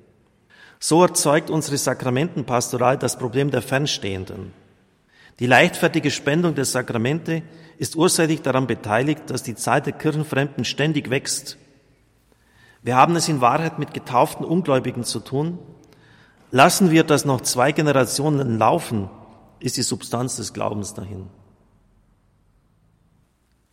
So 0.80 1.02
erzeugt 1.02 1.50
unsere 1.50 1.78
Sakramentenpastoral 1.78 2.98
das 2.98 3.18
Problem 3.18 3.52
der 3.52 3.62
Fernstehenden. 3.62 4.54
Die 5.40 5.48
leichtfertige 5.48 6.12
Spendung 6.12 6.56
der 6.56 6.66
Sakramente 6.66 7.44
ist 7.78 7.96
ursächlich 7.96 8.42
daran 8.42 8.68
beteiligt, 8.68 9.30
dass 9.30 9.44
die 9.44 9.56
Zahl 9.56 9.82
der 9.82 9.94
Kirchenfremden 9.94 10.64
ständig 10.64 11.10
wächst. 11.10 11.58
Wir 12.84 12.96
haben 12.96 13.16
es 13.16 13.28
in 13.28 13.42
Wahrheit 13.42 13.80
mit 13.80 13.94
getauften 13.94 14.46
Ungläubigen 14.46 15.04
zu 15.04 15.20
tun. 15.20 15.60
Lassen 16.52 16.92
wir 16.92 17.04
das 17.04 17.26
noch 17.26 17.42
zwei 17.42 17.72
Generationen 17.72 18.58
laufen, 18.58 19.10
ist 19.60 19.78
die 19.78 19.82
Substanz 19.82 20.38
des 20.38 20.54
Glaubens 20.54 20.94
dahin. 20.94 21.28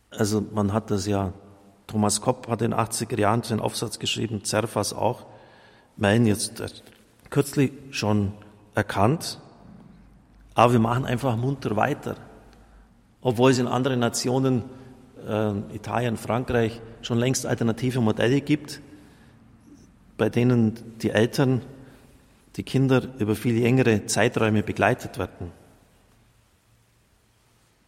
Also 0.09 0.41
man 0.41 0.73
hat 0.73 0.91
das 0.91 1.07
ja, 1.07 1.33
Thomas 1.87 2.21
Kopp 2.21 2.47
hat 2.47 2.61
in 2.61 2.71
den 2.71 2.79
80er 2.79 3.19
Jahren 3.19 3.43
seinen 3.43 3.61
Aufsatz 3.61 3.99
geschrieben, 3.99 4.43
Zerfas 4.43 4.93
auch, 4.93 5.25
meinen 5.95 6.25
jetzt 6.25 6.59
äh, 6.59 6.67
kürzlich 7.33 7.71
schon 7.89 8.31
erkannt, 8.75 9.39
aber 10.53 10.73
wir 10.73 10.79
machen 10.79 11.03
einfach 11.03 11.35
munter 11.35 11.75
weiter. 11.75 12.15
Obwohl 13.21 13.49
es 13.49 13.57
in 13.57 13.65
anderen 13.65 13.99
Nationen, 13.99 14.61
äh, 15.27 15.53
Italien, 15.73 16.15
Frankreich, 16.15 16.79
schon 17.01 17.17
längst 17.17 17.47
alternative 17.47 18.01
Modelle 18.01 18.39
gibt, 18.39 18.81
bei 20.15 20.29
denen 20.29 20.99
die 20.99 21.09
Eltern, 21.09 21.63
die 22.55 22.61
Kinder 22.61 23.01
über 23.17 23.35
viel 23.35 23.59
längere 23.59 24.05
Zeiträume 24.05 24.61
begleitet 24.61 25.17
werden. 25.17 25.51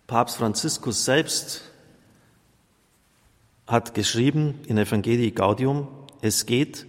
Papst 0.07 0.37
Franziskus 0.37 1.05
selbst 1.05 1.71
hat 3.67 3.93
geschrieben 3.93 4.55
in 4.65 4.79
Evangelii 4.79 5.29
Gaudium, 5.29 5.87
es 6.21 6.47
geht 6.47 6.87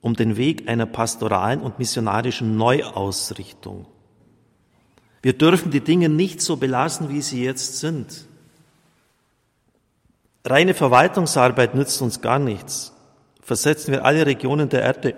um 0.00 0.14
den 0.14 0.36
Weg 0.36 0.68
einer 0.68 0.86
pastoralen 0.86 1.60
und 1.60 1.78
missionarischen 1.78 2.56
Neuausrichtung. 2.56 3.86
Wir 5.22 5.32
dürfen 5.32 5.70
die 5.70 5.80
Dinge 5.80 6.08
nicht 6.08 6.40
so 6.40 6.56
belassen, 6.56 7.08
wie 7.08 7.22
sie 7.22 7.44
jetzt 7.44 7.80
sind. 7.80 8.26
Reine 10.44 10.74
Verwaltungsarbeit 10.74 11.74
nützt 11.74 12.00
uns 12.00 12.20
gar 12.20 12.38
nichts. 12.38 12.92
Versetzen 13.42 13.92
wir 13.92 14.04
alle 14.04 14.24
Regionen 14.24 14.68
der 14.68 14.82
Erde 14.82 15.14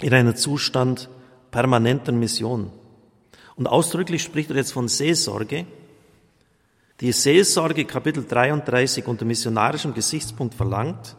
in 0.00 0.14
einen 0.14 0.34
Zustand 0.34 1.08
permanenter 1.50 2.12
Mission. 2.12 2.72
Und 3.56 3.66
ausdrücklich 3.66 4.22
spricht 4.22 4.50
er 4.50 4.56
jetzt 4.56 4.72
von 4.72 4.88
Seelsorge. 4.88 5.66
Die 7.00 7.12
Seelsorge 7.12 7.84
Kapitel 7.84 8.24
33 8.26 9.06
unter 9.06 9.24
missionarischem 9.24 9.92
Gesichtspunkt 9.92 10.54
verlangt, 10.54 11.16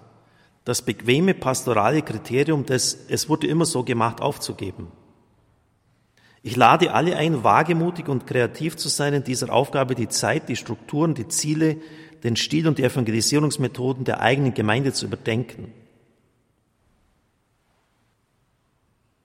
das 0.65 0.81
bequeme 0.81 1.33
pastorale 1.33 2.01
Kriterium 2.01 2.65
des 2.65 3.05
Es 3.09 3.27
wurde 3.27 3.47
immer 3.47 3.65
so 3.65 3.83
gemacht 3.83 4.21
aufzugeben. 4.21 4.91
Ich 6.41 6.55
lade 6.55 6.93
alle 6.93 7.15
ein, 7.15 7.43
wagemutig 7.43 8.09
und 8.09 8.27
kreativ 8.27 8.75
zu 8.75 8.89
sein 8.89 9.13
in 9.13 9.23
dieser 9.23 9.51
Aufgabe, 9.51 9.95
die 9.95 10.09
Zeit, 10.09 10.49
die 10.49 10.57
Strukturen, 10.57 11.15
die 11.15 11.29
Ziele, 11.29 11.77
den 12.23 12.35
Stil 12.35 12.67
und 12.67 12.77
die 12.77 12.83
Evangelisierungsmethoden 12.83 14.03
der 14.03 14.21
eigenen 14.21 14.53
Gemeinde 14.53 14.93
zu 14.93 15.05
überdenken. 15.05 15.73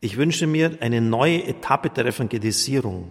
Ich 0.01 0.17
wünsche 0.17 0.47
mir 0.47 0.79
eine 0.81 1.01
neue 1.01 1.45
Etappe 1.45 1.91
der 1.91 2.07
Evangelisierung. 2.07 3.11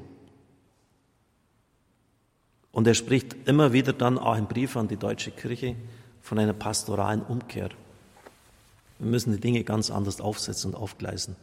Und 2.72 2.88
er 2.88 2.94
spricht 2.94 3.36
immer 3.46 3.74
wieder 3.74 3.92
dann 3.92 4.18
auch 4.18 4.38
im 4.38 4.48
Brief 4.48 4.78
an 4.78 4.88
die 4.88 4.98
deutsche 4.98 5.32
Kirche 5.32 5.76
von 6.22 6.40
einer 6.40 6.54
pastoralen 6.54 7.24
Umkehr. 7.24 7.70
Wir 9.00 9.10
müssen 9.10 9.32
die 9.32 9.40
Dinge 9.40 9.64
ganz 9.64 9.92
anders 9.92 10.22
aufsetzen 10.22 10.74
und 10.74 10.80
aufgleisen. 10.80 11.36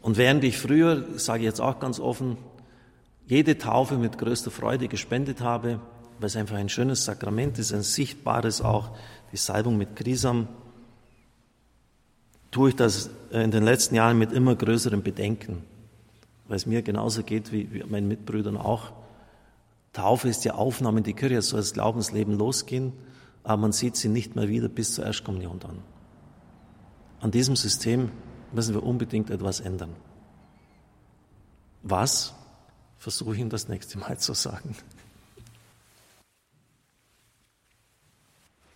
Und 0.00 0.16
während 0.16 0.44
ich 0.44 0.58
früher, 0.58 1.18
sage 1.18 1.40
ich 1.40 1.44
jetzt 1.44 1.60
auch 1.60 1.80
ganz 1.80 1.98
offen, 1.98 2.38
jede 3.26 3.58
Taufe 3.58 3.98
mit 3.98 4.16
größter 4.16 4.50
Freude 4.50 4.88
gespendet 4.88 5.40
habe, 5.40 5.80
weil 6.18 6.26
es 6.26 6.36
einfach 6.36 6.56
ein 6.56 6.68
schönes 6.68 7.04
Sakrament 7.04 7.58
ist, 7.58 7.72
ein 7.72 7.82
sichtbares 7.82 8.62
auch, 8.62 8.90
die 9.32 9.36
Salbung 9.36 9.76
mit 9.76 9.96
Krisam, 9.96 10.48
tue 12.50 12.70
ich 12.70 12.76
das 12.76 13.10
in 13.30 13.50
den 13.50 13.64
letzten 13.64 13.94
Jahren 13.94 14.18
mit 14.18 14.32
immer 14.32 14.54
größerem 14.54 15.02
Bedenken, 15.02 15.62
weil 16.46 16.56
es 16.56 16.66
mir 16.66 16.82
genauso 16.82 17.22
geht 17.22 17.52
wie, 17.52 17.84
meinen 17.86 18.08
Mitbrüdern 18.08 18.56
auch. 18.56 18.92
Taufe 19.92 20.28
ist 20.28 20.44
ja 20.44 20.54
Aufnahme 20.54 20.98
in 20.98 21.04
die 21.04 21.12
Kirche, 21.12 21.42
soll 21.42 21.60
das 21.60 21.74
Glaubensleben 21.74 22.38
losgehen, 22.38 22.92
aber 23.48 23.62
man 23.62 23.72
sieht 23.72 23.96
sie 23.96 24.10
nicht 24.10 24.36
mehr 24.36 24.50
wieder 24.50 24.68
bis 24.68 24.92
zur 24.92 25.06
Erstkommunion 25.06 25.58
dann. 25.58 25.78
An 27.20 27.30
diesem 27.30 27.56
System 27.56 28.10
müssen 28.52 28.74
wir 28.74 28.82
unbedingt 28.82 29.30
etwas 29.30 29.60
ändern. 29.60 29.96
Was? 31.82 32.34
Versuche 32.98 33.32
ich 33.32 33.40
Ihnen 33.40 33.48
das 33.48 33.66
nächste 33.66 33.96
Mal 33.96 34.18
zu 34.18 34.34
sagen. 34.34 34.76